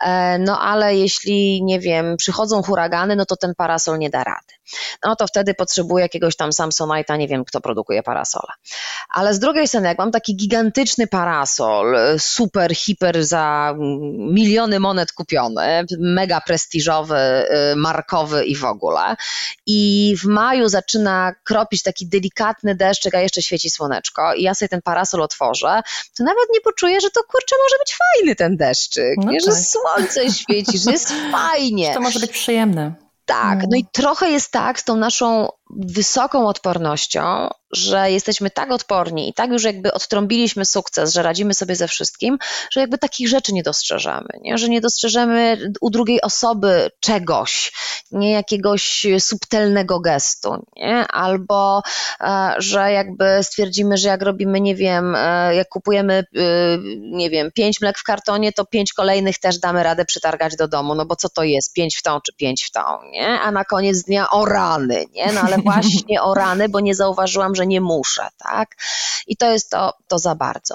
[0.00, 4.59] e, no ale jeśli, nie wiem, przychodzą huragany, no to ten parasol nie da rady.
[5.04, 8.52] No to wtedy potrzebuję jakiegoś tam Samsonite'a, nie wiem kto produkuje parasola.
[9.08, 13.74] Ale z drugiej strony, jak mam taki gigantyczny parasol, e, super, hiper za
[14.18, 17.16] miliony monet kupione, mega prestiżowy,
[17.72, 19.16] y, markowy i w ogóle.
[19.66, 24.68] I w maju zaczyna kropić taki delikatny deszczyk, a jeszcze świeci słoneczko i ja sobie
[24.68, 25.82] ten parasol otworzę,
[26.16, 29.54] to nawet nie poczuję, że to kurczę może być fajny ten deszczyk, no nie, tak.
[29.54, 31.86] że słońce świeci, że jest fajnie.
[31.86, 33.09] Że to może być przyjemne.
[33.30, 39.28] Tak, no i trochę jest tak z tą naszą wysoką odpornością, że jesteśmy tak odporni
[39.28, 42.38] i tak już jakby odtrąbiliśmy sukces, że radzimy sobie ze wszystkim,
[42.70, 44.58] że jakby takich rzeczy nie dostrzeżemy, nie?
[44.58, 47.72] że nie dostrzeżemy u drugiej osoby czegoś,
[48.10, 51.06] nie jakiegoś subtelnego gestu, nie?
[51.06, 51.82] albo
[52.20, 56.24] e, że jakby stwierdzimy, że jak robimy, nie wiem, e, jak kupujemy, e,
[57.00, 60.94] nie wiem, pięć mlek w kartonie, to pięć kolejnych też damy radę przytargać do domu,
[60.94, 63.26] no bo co to jest, pięć w tą czy pięć w tą, nie?
[63.26, 65.32] a na koniec dnia o rany, nie?
[65.32, 68.76] no ale właśnie o rany, bo nie zauważyłam, że nie muszę, tak?
[69.26, 70.74] I to jest to, to za bardzo.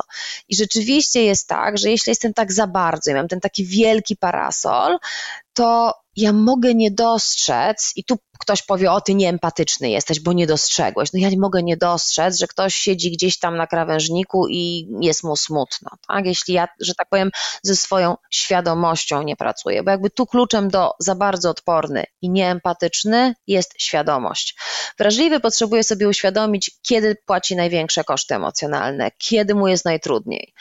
[0.50, 4.18] I rzeczywiście jest tak, że jeśli jestem tak za bardzo i mam ten taki wielki
[4.18, 4.98] parasol,
[5.54, 10.48] to ja mogę nie dostrzec, i tu ktoś powie, o ty nieempatyczny jesteś, bo nie
[10.48, 11.14] dostrzegłeś.
[11.14, 15.24] No ja nie mogę nie dostrzec, że ktoś siedzi gdzieś tam na krawężniku i jest
[15.24, 16.26] mu smutno, tak?
[16.26, 17.32] Jeśli ja, że tak powiem,
[17.64, 23.34] ze swoją świadomością nie pracuję, bo jakby tu kluczem do za bardzo odporny i nieempatyczny
[23.48, 24.58] jest świadomość.
[24.98, 30.54] Wrażliwy potrzebuje sobie uświadomić, kiedy płaci największe koszty emocjonalne, kiedy mu jest najtrudniej,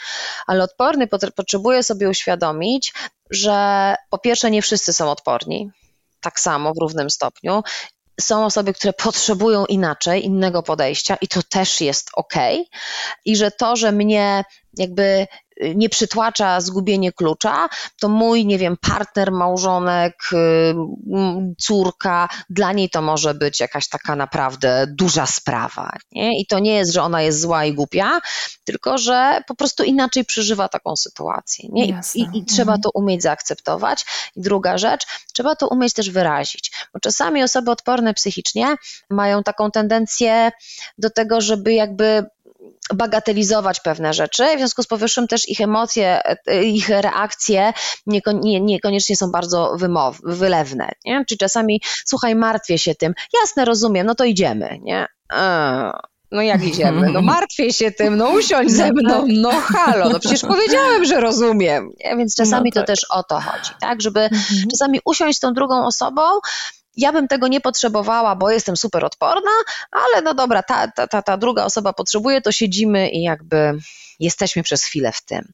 [0.47, 2.93] ale odporny potrzebuje sobie uświadomić,
[3.31, 5.71] że po pierwsze nie wszyscy są odporni,
[6.21, 7.63] tak samo w równym stopniu.
[8.21, 12.35] Są osoby, które potrzebują inaczej, innego podejścia, i to też jest ok.
[13.25, 14.45] I że to, że mnie
[14.79, 15.27] jakby
[15.75, 17.69] nie przytłacza zgubienie klucza,
[18.01, 20.75] to mój, nie wiem, partner, małżonek, y,
[21.59, 25.93] córka, dla niej to może być jakaś taka naprawdę duża sprawa.
[26.13, 26.41] Nie?
[26.41, 28.21] I to nie jest, że ona jest zła i głupia,
[28.65, 31.69] tylko że po prostu inaczej przeżywa taką sytuację.
[31.73, 31.87] Nie?
[31.87, 32.81] I, i, I, trzeba mhm.
[32.81, 34.05] to umieć zaakceptować.
[34.37, 38.77] I druga rzecz, trzeba to umieć też wyrazić, bo czasami osoby odporne psychicznie
[39.11, 40.51] mają taką tendencję
[40.99, 42.27] do tego, żeby jakby
[42.95, 46.21] bagatelizować pewne rzeczy, w związku z powyższym też ich emocje,
[46.63, 47.73] ich reakcje
[48.61, 50.89] niekoniecznie są bardzo wymow, wylewne.
[51.05, 51.25] Nie?
[51.29, 54.79] Czyli czasami, słuchaj, martwię się tym, jasne, rozumiem, no to idziemy.
[54.83, 55.07] Nie?
[56.35, 57.11] no jak idziemy?
[57.13, 59.31] No martwię się tym, no usiądź ze no mną, tak.
[59.31, 61.91] no halo, no przecież powiedziałem, że rozumiem.
[62.05, 62.17] Nie?
[62.17, 62.87] Więc czasami no tak.
[62.87, 64.03] to też o to chodzi, tak?
[64.03, 64.69] Żeby mhm.
[64.71, 66.23] czasami usiąść z tą drugą osobą
[66.97, 69.51] ja bym tego nie potrzebowała, bo jestem super odporna,
[69.91, 73.79] ale no dobra, ta, ta, ta, ta druga osoba potrzebuje, to siedzimy i jakby
[74.21, 75.53] jesteśmy przez chwilę w tym.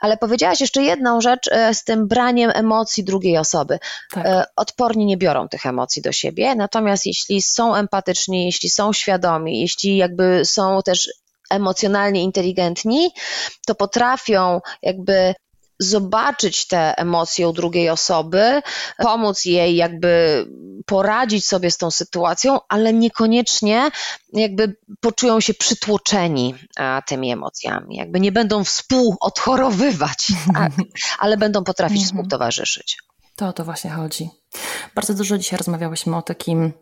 [0.00, 3.78] Ale powiedziałaś jeszcze jedną rzecz e, z tym braniem emocji drugiej osoby.
[4.10, 4.26] Tak.
[4.26, 9.60] E, odporni nie biorą tych emocji do siebie, natomiast jeśli są empatyczni, jeśli są świadomi,
[9.60, 11.08] jeśli jakby są też
[11.50, 13.10] emocjonalnie inteligentni,
[13.66, 15.34] to potrafią jakby
[15.78, 18.62] zobaczyć te emocje u drugiej osoby,
[18.98, 20.44] pomóc jej jakby
[20.86, 23.90] poradzić sobie z tą sytuacją, ale niekoniecznie
[24.32, 26.54] jakby poczują się przytłoczeni
[27.06, 30.72] tymi emocjami, jakby nie będą współodchorowywać, tak?
[31.18, 32.08] ale będą potrafić mhm.
[32.08, 32.98] współtowarzyszyć.
[33.36, 34.30] To o to właśnie chodzi.
[34.94, 36.72] Bardzo dużo dzisiaj rozmawiałyśmy o takim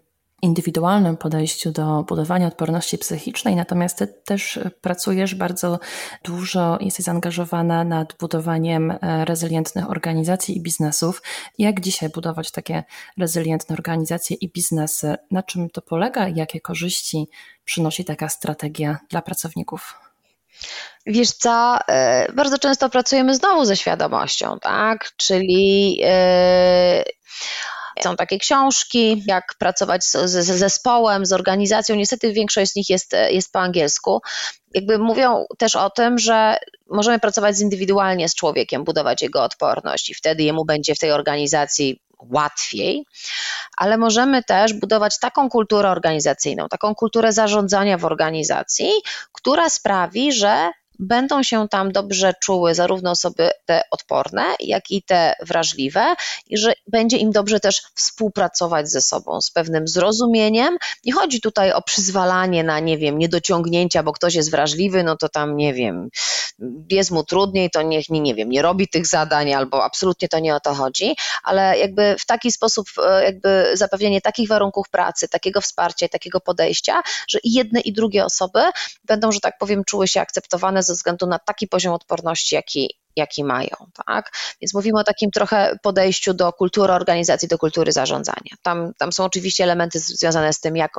[0.43, 5.79] indywidualnym podejściu do budowania odporności psychicznej, natomiast ty też pracujesz bardzo
[6.25, 11.23] dużo, jesteś zaangażowana nad budowaniem e, rezylientnych organizacji i biznesów.
[11.59, 12.85] Jak dzisiaj budować takie
[13.19, 15.17] rezylientne organizacje i biznesy?
[15.31, 17.29] Na czym to polega i jakie korzyści
[17.65, 19.95] przynosi taka strategia dla pracowników?
[21.07, 25.11] Wiesz co, e, bardzo często pracujemy znowu ze świadomością, tak?
[25.17, 27.05] Czyli yy
[28.03, 31.97] są takie książki, jak pracować z, z, zespołem, z organizacją.
[31.97, 34.21] Niestety większość z nich jest, jest po angielsku.
[34.75, 36.57] Jakby mówią też o tym, że
[36.91, 42.01] możemy pracować zindywidualnie z człowiekiem, budować jego odporność i wtedy jemu będzie w tej organizacji
[42.31, 43.05] łatwiej,
[43.77, 48.91] ale możemy też budować taką kulturę organizacyjną, taką kulturę zarządzania w organizacji,
[49.33, 50.71] która sprawi, że
[51.01, 56.15] będą się tam dobrze czuły zarówno osoby te odporne, jak i te wrażliwe,
[56.47, 60.77] i że będzie im dobrze też współpracować ze sobą z pewnym zrozumieniem.
[61.05, 65.29] Nie chodzi tutaj o przyzwalanie na, nie wiem, niedociągnięcia, bo ktoś jest wrażliwy, no to
[65.29, 66.09] tam, nie wiem,
[66.91, 70.39] jest mu trudniej, to niech, nie, nie wiem, nie robi tych zadań, albo absolutnie to
[70.39, 75.29] nie o to chodzi, ale jakby w taki sposób, e, jakby zapewnienie takich warunków pracy,
[75.29, 78.61] takiego wsparcia takiego podejścia, że i jedne i drugie osoby
[79.05, 83.45] będą, że tak powiem, czuły się akceptowane ze względu na taki poziom odporności, jaki, jaki
[83.45, 83.77] mają.
[84.07, 84.33] Tak?
[84.61, 88.57] Więc mówimy o takim trochę podejściu do kultury organizacji, do kultury zarządzania.
[88.63, 90.93] Tam, tam są oczywiście elementy związane z tym, jak,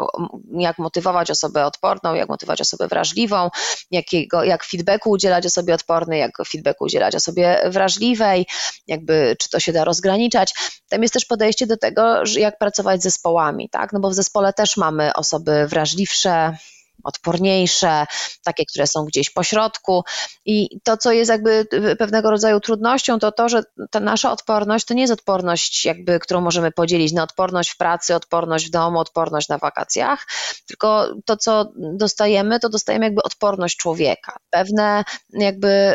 [0.54, 3.50] jak motywować osobę odporną, jak motywować osobę wrażliwą,
[3.92, 8.46] jakiego, jak feedbacku udzielać osobie odpornej, jak feedbacku udzielać osobie wrażliwej,
[8.88, 10.54] jakby czy to się da rozgraniczać.
[10.90, 13.94] Tam jest też podejście do tego, jak pracować z zespołami, tak?
[13.94, 16.58] no bo w zespole też mamy osoby wrażliwsze,
[17.04, 18.06] odporniejsze,
[18.44, 20.04] takie, które są gdzieś po środku.
[20.46, 21.68] I to, co jest jakby
[22.00, 26.42] pewnego rodzaju trudnością, to to, że ta nasza odporność to nie jest odporność, jakby, którą
[26.42, 30.28] możemy podzielić na odporność w pracy, odporność w domu, odporność na wakacjach,
[30.68, 34.38] tylko to, co dostajemy, to dostajemy jakby odporność człowieka.
[34.50, 35.94] Pewne jakby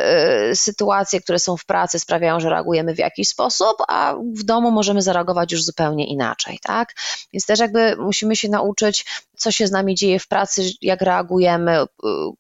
[0.53, 4.71] y, sytuacje, które są w pracy, sprawiają, że reagujemy w jakiś sposób, a w domu
[4.71, 6.95] możemy zareagować już zupełnie inaczej, tak?
[7.33, 9.07] Więc też jakby musimy się nauczyć,
[9.37, 11.87] co się z nami dzieje w pracy, jak reagujemy, y,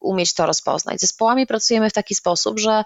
[0.01, 0.99] umieć to rozpoznać.
[0.99, 2.83] Z zespołami pracujemy w taki sposób, że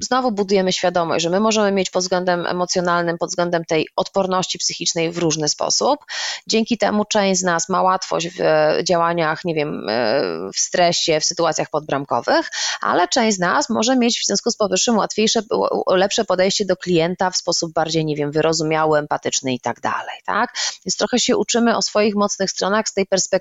[0.00, 5.10] znowu budujemy świadomość, że my możemy mieć pod względem emocjonalnym, pod względem tej odporności psychicznej
[5.10, 6.00] w różny sposób.
[6.46, 8.38] Dzięki temu część z nas ma łatwość w
[8.82, 14.20] działaniach, nie wiem, y, w stresie, w sytuacjach podbramkowych, ale część z nas może mieć
[14.20, 15.42] w związku z powyższym łatwiejsze,
[15.86, 20.54] lepsze podejście do klienta w sposób bardziej, nie wiem, wyrozumiały, empatyczny i tak dalej, tak?
[20.86, 23.35] Więc trochę się uczymy o swoich mocnych stronach z tej perspektywy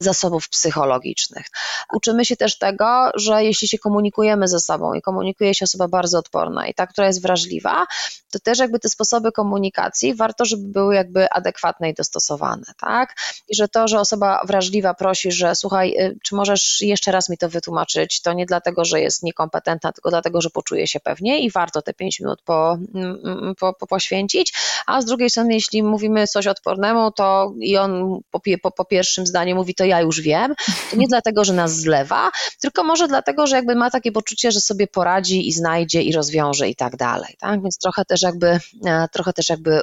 [0.00, 1.46] zasobów psychicznych psychologicznych.
[1.92, 6.18] Uczymy się też tego, że jeśli się komunikujemy ze sobą i komunikuje się osoba bardzo
[6.18, 7.86] odporna i ta, która jest wrażliwa,
[8.32, 13.14] to też jakby te sposoby komunikacji warto, żeby były jakby adekwatne i dostosowane, tak?
[13.48, 17.38] I że to, że osoba wrażliwa prosi, że słuchaj, y, czy możesz jeszcze raz mi
[17.38, 21.50] to wytłumaczyć, to nie dlatego, że jest niekompetentna, tylko dlatego, że poczuje się pewnie i
[21.50, 24.54] warto te 5 minut po, mm, mm, po, po, poświęcić,
[24.86, 29.26] a z drugiej strony, jeśli mówimy coś odpornemu, to i on po, po, po pierwszym
[29.26, 30.54] zdaniu mówi, to ja już wiem,
[30.90, 32.30] to nie dlatego, że nas zlewa,
[32.60, 36.68] tylko może dlatego, że jakby ma takie poczucie, że sobie poradzi i znajdzie i rozwiąże
[36.68, 37.62] i tak dalej, tak?
[37.62, 39.80] Więc trochę też jakby, e, trochę też jakby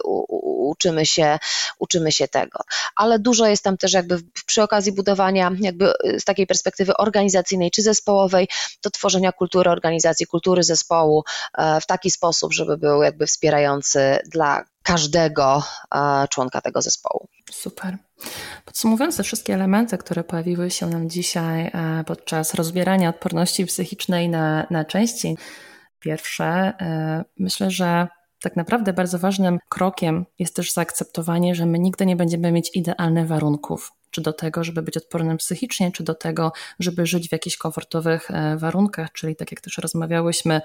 [0.72, 1.40] uczymy się,
[1.80, 2.60] uczymy się tego.
[2.96, 7.72] Ale dużo jest tam też jakby przy okazji budowania jakby e, z takiej perspektywy organizacyjnej
[7.72, 8.48] czy zespołowej,
[8.84, 11.24] do tworzenia kultury organizacji, kultury zespołu
[11.58, 15.64] e, w taki sposób, żeby był jakby wspierający dla każdego
[15.96, 17.28] e, członka tego zespołu.
[17.52, 17.98] Super.
[18.66, 24.68] Podsumowując te wszystkie elementy, które pojawiły się nam dzisiaj e, podczas rozbierania odporności psychicznej na,
[24.70, 25.38] na części,
[26.00, 28.08] pierwsze, e, myślę, że
[28.42, 33.28] tak naprawdę bardzo ważnym krokiem jest też zaakceptowanie, że my nigdy nie będziemy mieć idealnych
[33.28, 37.58] warunków czy do tego, żeby być odpornym psychicznie, czy do tego, żeby żyć w jakichś
[37.58, 40.62] komfortowych warunkach, czyli tak jak też rozmawiałyśmy,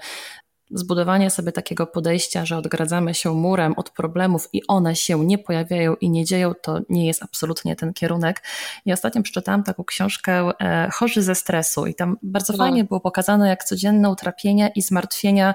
[0.71, 5.95] zbudowanie sobie takiego podejścia, że odgradzamy się murem od problemów i one się nie pojawiają
[5.95, 8.43] i nie dzieją, to nie jest absolutnie ten kierunek.
[8.85, 12.57] I ostatnio przeczytałam taką książkę e, Chorzy ze stresu i tam bardzo no.
[12.57, 15.53] fajnie było pokazane, jak codzienne utrapienia i zmartwienia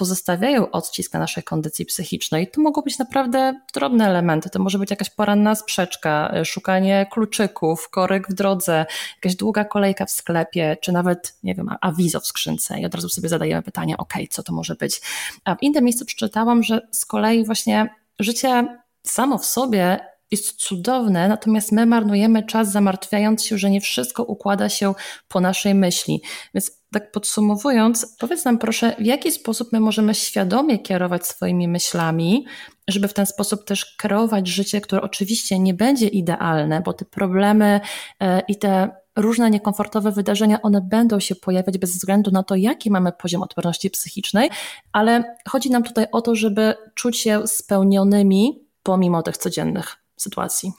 [0.00, 2.50] pozostawiają odcisk na naszej kondycji psychicznej.
[2.50, 4.50] To mogą być naprawdę drobne elementy.
[4.50, 8.86] To może być jakaś poranna sprzeczka, e, szukanie kluczyków, korek w drodze,
[9.16, 12.80] jakaś długa kolejka w sklepie, czy nawet, nie wiem, awizo w skrzynce.
[12.80, 15.00] I od razu sobie zadajemy pytanie, ok, co to może być.
[15.44, 21.28] A w innym miejscu przeczytałam, że z kolei właśnie życie samo w sobie jest cudowne,
[21.28, 24.94] natomiast my marnujemy czas zamartwiając się, że nie wszystko układa się
[25.28, 26.22] po naszej myśli.
[26.54, 32.46] Więc tak podsumowując, powiedz nam proszę, w jaki sposób my możemy świadomie kierować swoimi myślami,
[32.88, 37.80] żeby w ten sposób też kreować życie, które oczywiście nie będzie idealne, bo te problemy
[38.20, 42.90] e, i te różne niekomfortowe wydarzenia, one będą się pojawiać bez względu na to, jaki
[42.90, 44.50] mamy poziom odporności psychicznej,
[44.92, 50.72] ale chodzi nam tutaj o to, żeby czuć się spełnionymi pomimo tych codziennych sytuacji.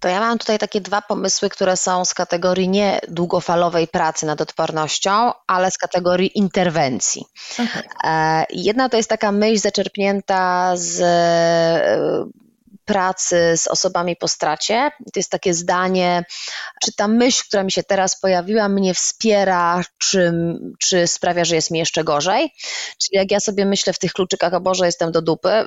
[0.00, 4.40] To ja mam tutaj takie dwa pomysły, które są z kategorii nie długofalowej pracy nad
[4.40, 7.24] odpornością, ale z kategorii interwencji.
[7.52, 7.82] Okay.
[8.04, 12.46] E, jedna to jest taka myśl zaczerpnięta z e,
[12.84, 14.90] pracy z osobami po stracie.
[15.12, 16.24] To jest takie zdanie,
[16.82, 20.32] czy ta myśl, która mi się teraz pojawiła, mnie wspiera, czy,
[20.78, 22.52] czy sprawia, że jest mi jeszcze gorzej.
[23.02, 25.64] Czyli jak ja sobie myślę w tych kluczykach, o Boże, jestem do dupy,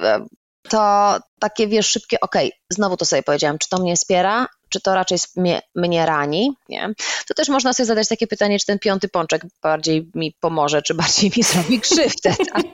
[0.70, 4.82] to takie wiesz, szybkie, okej, okay, znowu to sobie powiedziałam, czy to mnie wspiera, czy
[4.82, 6.94] to raczej mnie, mnie rani, nie?
[7.28, 10.94] To też można sobie zadać takie pytanie, czy ten piąty pączek bardziej mi pomoże, czy
[10.94, 12.66] bardziej mi zrobi krzywdę, tak?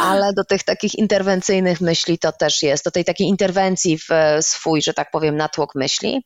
[0.00, 4.08] Ale do tych takich interwencyjnych myśli to też jest, do tej takiej interwencji w
[4.40, 6.24] swój, że tak powiem, natłok myśli,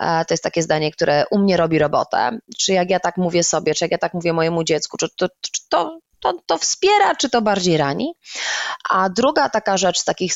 [0.00, 2.38] e, to jest takie zdanie, które u mnie robi robotę.
[2.58, 5.28] Czy jak ja tak mówię sobie, czy jak ja tak mówię mojemu dziecku, czy to,
[5.40, 8.14] czy to to, to wspiera, czy to bardziej rani.
[8.90, 10.34] A druga taka rzecz z takich,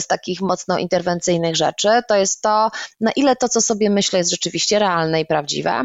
[0.00, 2.70] z takich mocno interwencyjnych rzeczy, to jest to,
[3.00, 5.84] na ile to, co sobie myślę, jest rzeczywiście realne i prawdziwe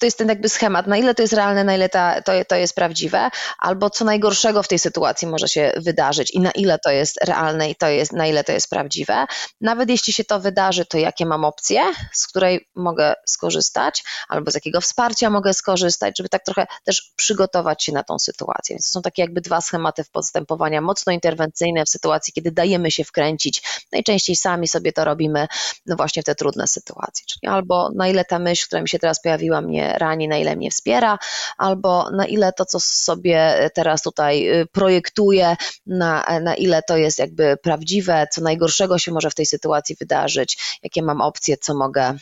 [0.00, 2.56] to jest ten jakby schemat, na ile to jest realne, na ile ta, to, to
[2.56, 6.90] jest prawdziwe, albo co najgorszego w tej sytuacji może się wydarzyć i na ile to
[6.90, 9.26] jest realne i to jest, na ile to jest prawdziwe.
[9.60, 11.82] Nawet jeśli się to wydarzy, to jakie mam opcje,
[12.12, 17.84] z której mogę skorzystać, albo z jakiego wsparcia mogę skorzystać, żeby tak trochę też przygotować
[17.84, 18.74] się na tą sytuację.
[18.74, 23.04] Więc to są takie jakby dwa schematy postępowania mocno interwencyjne w sytuacji, kiedy dajemy się
[23.04, 23.62] wkręcić.
[23.92, 25.46] Najczęściej sami sobie to robimy
[25.86, 27.24] no właśnie w te trudne sytuacje.
[27.26, 30.36] Czyli albo na ile ta myśl, która mi się teraz pojawiła, postawiła mnie rani, na
[30.36, 31.18] ile mnie wspiera,
[31.58, 37.18] albo na ile to, co sobie teraz tutaj y, projektuję, na, na ile to jest
[37.18, 42.14] jakby prawdziwe, co najgorszego się może w tej sytuacji wydarzyć, jakie mam opcje, co mogę,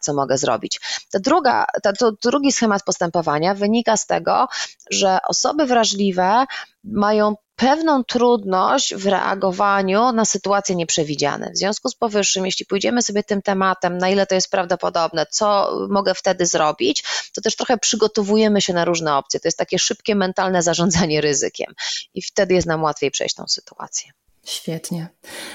[0.00, 0.80] co mogę zrobić.
[1.10, 4.48] Ta druga, ta, to drugi schemat postępowania wynika z tego,
[4.90, 6.46] że osoby wrażliwe
[6.84, 11.50] mają pewną trudność w reagowaniu na sytuacje nieprzewidziane.
[11.50, 15.78] W związku z powyższym, jeśli pójdziemy sobie tym tematem, na ile to jest prawdopodobne, co
[15.90, 17.04] mogę wtedy zrobić,
[17.34, 19.40] to też trochę przygotowujemy się na różne opcje.
[19.40, 21.74] To jest takie szybkie mentalne zarządzanie ryzykiem
[22.14, 24.12] i wtedy jest nam łatwiej przejść tą sytuację.
[24.44, 25.08] Świetnie.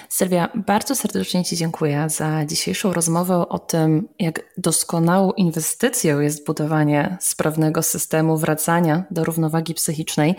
[0.10, 7.18] Sylwia, bardzo serdecznie Ci dziękuję za dzisiejszą rozmowę o tym, jak doskonałą inwestycją jest budowanie
[7.22, 10.36] sprawnego systemu wracania do równowagi psychicznej.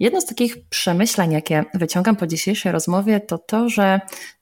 [0.00, 4.00] Jedno z takich przemyśleń, jakie wyciągam po dzisiejszej rozmowie, to to, że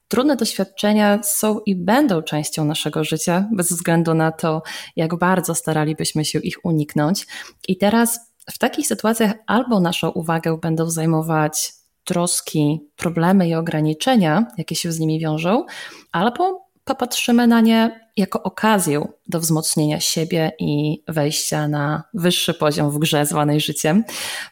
[0.08, 4.62] trudne doświadczenia są i będą częścią naszego życia, bez względu na to,
[4.96, 7.26] jak bardzo staralibyśmy się ich uniknąć.
[7.68, 11.77] I teraz w takich sytuacjach albo naszą uwagę będą zajmować
[12.08, 15.64] troski, problemy i ograniczenia, jakie się z nimi wiążą,
[16.12, 22.98] albo popatrzymy na nie jako okazję do wzmocnienia siebie i wejścia na wyższy poziom w
[22.98, 24.04] grze zwanej życiem.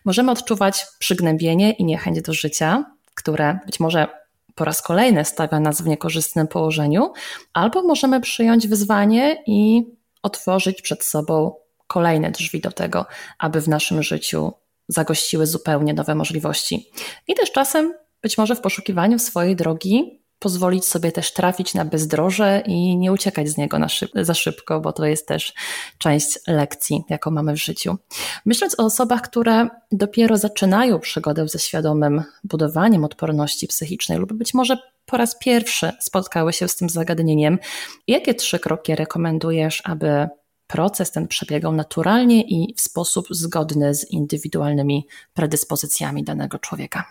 [0.04, 2.84] Możemy odczuwać przygnębienie i niechęć do życia,
[3.14, 4.06] które być może
[4.54, 7.12] po raz kolejny stawia nas w niekorzystnym położeniu,
[7.52, 9.84] albo możemy przyjąć wyzwanie i
[10.22, 11.54] otworzyć przed sobą
[11.86, 13.06] kolejne drzwi do tego,
[13.38, 14.52] aby w naszym życiu
[14.88, 16.90] zagościły zupełnie nowe możliwości.
[17.28, 22.62] I też czasem, być może w poszukiwaniu swojej drogi, pozwolić sobie też trafić na bezdroże
[22.66, 25.54] i nie uciekać z niego szyb za szybko, bo to jest też
[25.98, 27.96] część lekcji, jaką mamy w życiu.
[28.44, 34.78] Myśląc o osobach, które dopiero zaczynają przygodę ze świadomym budowaniem odporności psychicznej lub być może
[35.06, 37.58] po raz pierwszy spotkały się z tym zagadnieniem,
[38.06, 40.28] jakie trzy kroki rekomendujesz, aby
[40.66, 47.04] proces ten przebiegał naturalnie i w sposób zgodny z indywidualnymi predyspozycjami danego człowieka?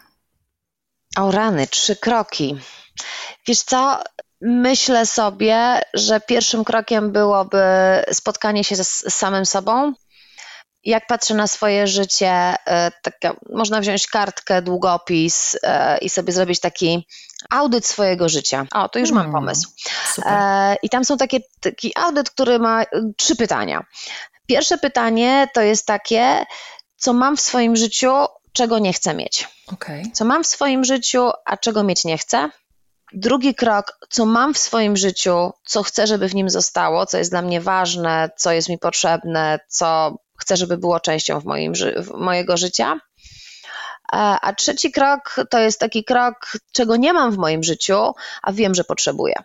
[1.17, 2.57] O rany, trzy kroki.
[3.47, 4.03] Wiesz co?
[4.41, 7.63] Myślę sobie, że pierwszym krokiem byłoby
[8.11, 9.93] spotkanie się z samym sobą.
[10.85, 16.59] Jak patrzę na swoje życie, e, tak, można wziąć kartkę, długopis e, i sobie zrobić
[16.59, 17.07] taki
[17.49, 18.65] audyt swojego życia.
[18.73, 19.69] O, to już hmm, mam pomysł.
[20.13, 20.33] Super.
[20.33, 22.83] E, I tam są takie, taki audyt, który ma
[23.17, 23.85] trzy pytania.
[24.47, 26.45] Pierwsze pytanie to jest takie,
[26.97, 28.11] co mam w swoim życiu,
[28.53, 29.47] czego nie chcę mieć.
[29.73, 30.03] Okay.
[30.13, 32.49] Co mam w swoim życiu, a czego mieć nie chcę.
[33.13, 37.31] Drugi krok, co mam w swoim życiu, co chcę, żeby w nim zostało, co jest
[37.31, 42.11] dla mnie ważne, co jest mi potrzebne, co chcę, żeby było częścią w moim, w
[42.17, 42.99] mojego życia.
[44.13, 48.13] E, a trzeci krok to jest taki krok, czego nie mam w moim życiu,
[48.43, 49.35] a wiem, że potrzebuję.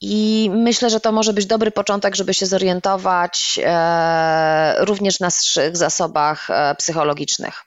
[0.00, 5.76] I myślę, że to może być dobry początek, żeby się zorientować e, również na naszych
[5.76, 7.64] zasobach e, psychologicznych.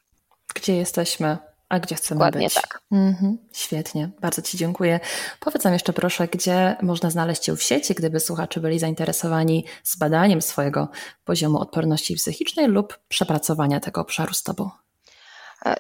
[0.56, 1.38] Gdzie jesteśmy?
[1.70, 2.54] A gdzie chcemy Dokładnie być.
[2.54, 2.82] tak.
[2.92, 5.00] Mhm, świetnie, bardzo Ci dziękuję.
[5.40, 10.42] Powiedz nam jeszcze proszę, gdzie można znaleźć Cię w sieci, gdyby słuchacze byli zainteresowani zbadaniem
[10.42, 10.90] swojego
[11.24, 14.70] poziomu odporności psychicznej lub przepracowania tego obszaru z Tobą.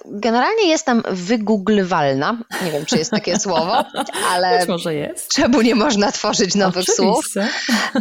[0.05, 2.37] Generalnie jestem wygooglywalna.
[2.65, 3.83] Nie wiem, czy jest takie słowo,
[4.29, 5.33] ale Być może jest.
[5.33, 7.03] czemu nie można tworzyć nowych Oczywiście.
[7.03, 7.25] słów?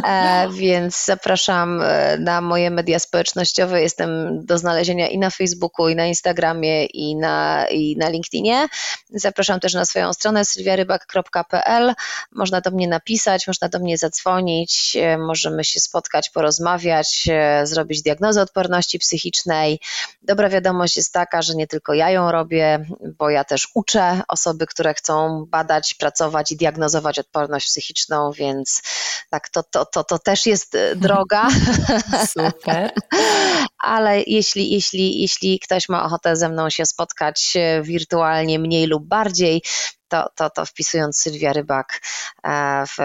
[0.05, 3.81] E, więc zapraszam e, na moje media społecznościowe.
[3.81, 4.09] Jestem
[4.45, 8.67] do znalezienia i na Facebooku, i na Instagramie, i na, i na LinkedInie.
[9.09, 11.93] Zapraszam też na swoją stronę sylwiarybak.pl.
[12.31, 18.01] Można do mnie napisać, można do mnie zadzwonić, e, możemy się spotkać, porozmawiać, e, zrobić
[18.01, 19.79] diagnozę odporności psychicznej.
[20.23, 22.85] Dobra wiadomość jest taka, że nie tylko ja ją robię,
[23.17, 28.81] bo ja też uczę osoby, które chcą badać, pracować i diagnozować odporność psychiczną, więc
[29.29, 31.47] tak, to, to, to, to też jest e, droga.
[32.33, 32.91] Super.
[33.77, 39.07] Ale jeśli, jeśli, jeśli ktoś ma ochotę ze mną się spotkać e, wirtualnie mniej lub
[39.07, 39.61] bardziej,
[40.07, 42.01] to, to, to wpisując Sylwia Rybak
[42.43, 42.97] e, w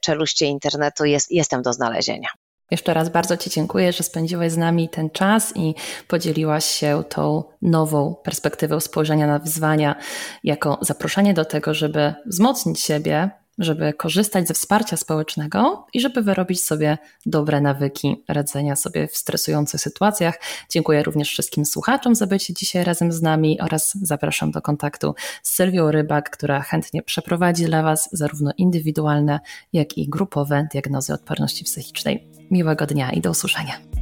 [0.00, 2.28] czeluście internetu jest, jestem do znalezienia.
[2.70, 5.74] Jeszcze raz bardzo Ci dziękuję, że spędziłaś z nami ten czas i
[6.08, 9.96] podzieliłaś się tą nową perspektywą spojrzenia na wyzwania
[10.44, 16.64] jako zaproszenie do tego, żeby wzmocnić siebie, żeby korzystać ze wsparcia społecznego i żeby wyrobić
[16.64, 20.40] sobie dobre nawyki radzenia sobie w stresujących sytuacjach.
[20.70, 25.54] Dziękuję również wszystkim słuchaczom za bycie dzisiaj razem z nami oraz zapraszam do kontaktu z
[25.54, 29.40] Sylwią Rybak, która chętnie przeprowadzi dla Was zarówno indywidualne,
[29.72, 32.28] jak i grupowe diagnozy odporności psychicznej.
[32.50, 33.95] Miłego dnia i do usłyszenia.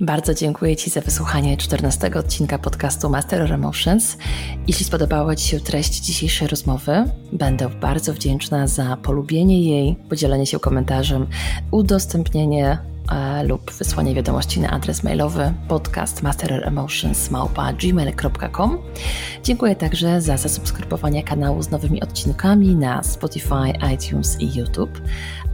[0.00, 4.16] Bardzo dziękuję Ci za wysłuchanie 14 odcinka podcastu Master Emotions.
[4.66, 10.58] Jeśli spodobała Ci się treść dzisiejszej rozmowy, będę bardzo wdzięczna za polubienie jej, podzielenie się
[10.58, 11.26] komentarzem,
[11.70, 12.78] udostępnienie
[13.12, 16.22] e, lub wysłanie wiadomości na adres mailowy podcast
[19.44, 25.00] Dziękuję także za zasubskrybowanie kanału z nowymi odcinkami na Spotify, iTunes i YouTube.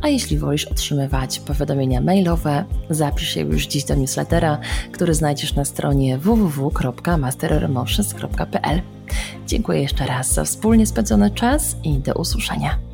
[0.04, 4.58] A jeśli wolisz otrzymywać powiadomienia mailowe, zapisz się już dziś do newslettera,
[4.92, 8.82] który znajdziesz na stronie www.mastereremotions.pl.
[9.46, 12.93] Dziękuję jeszcze raz za wspólnie spędzony czas i do usłyszenia.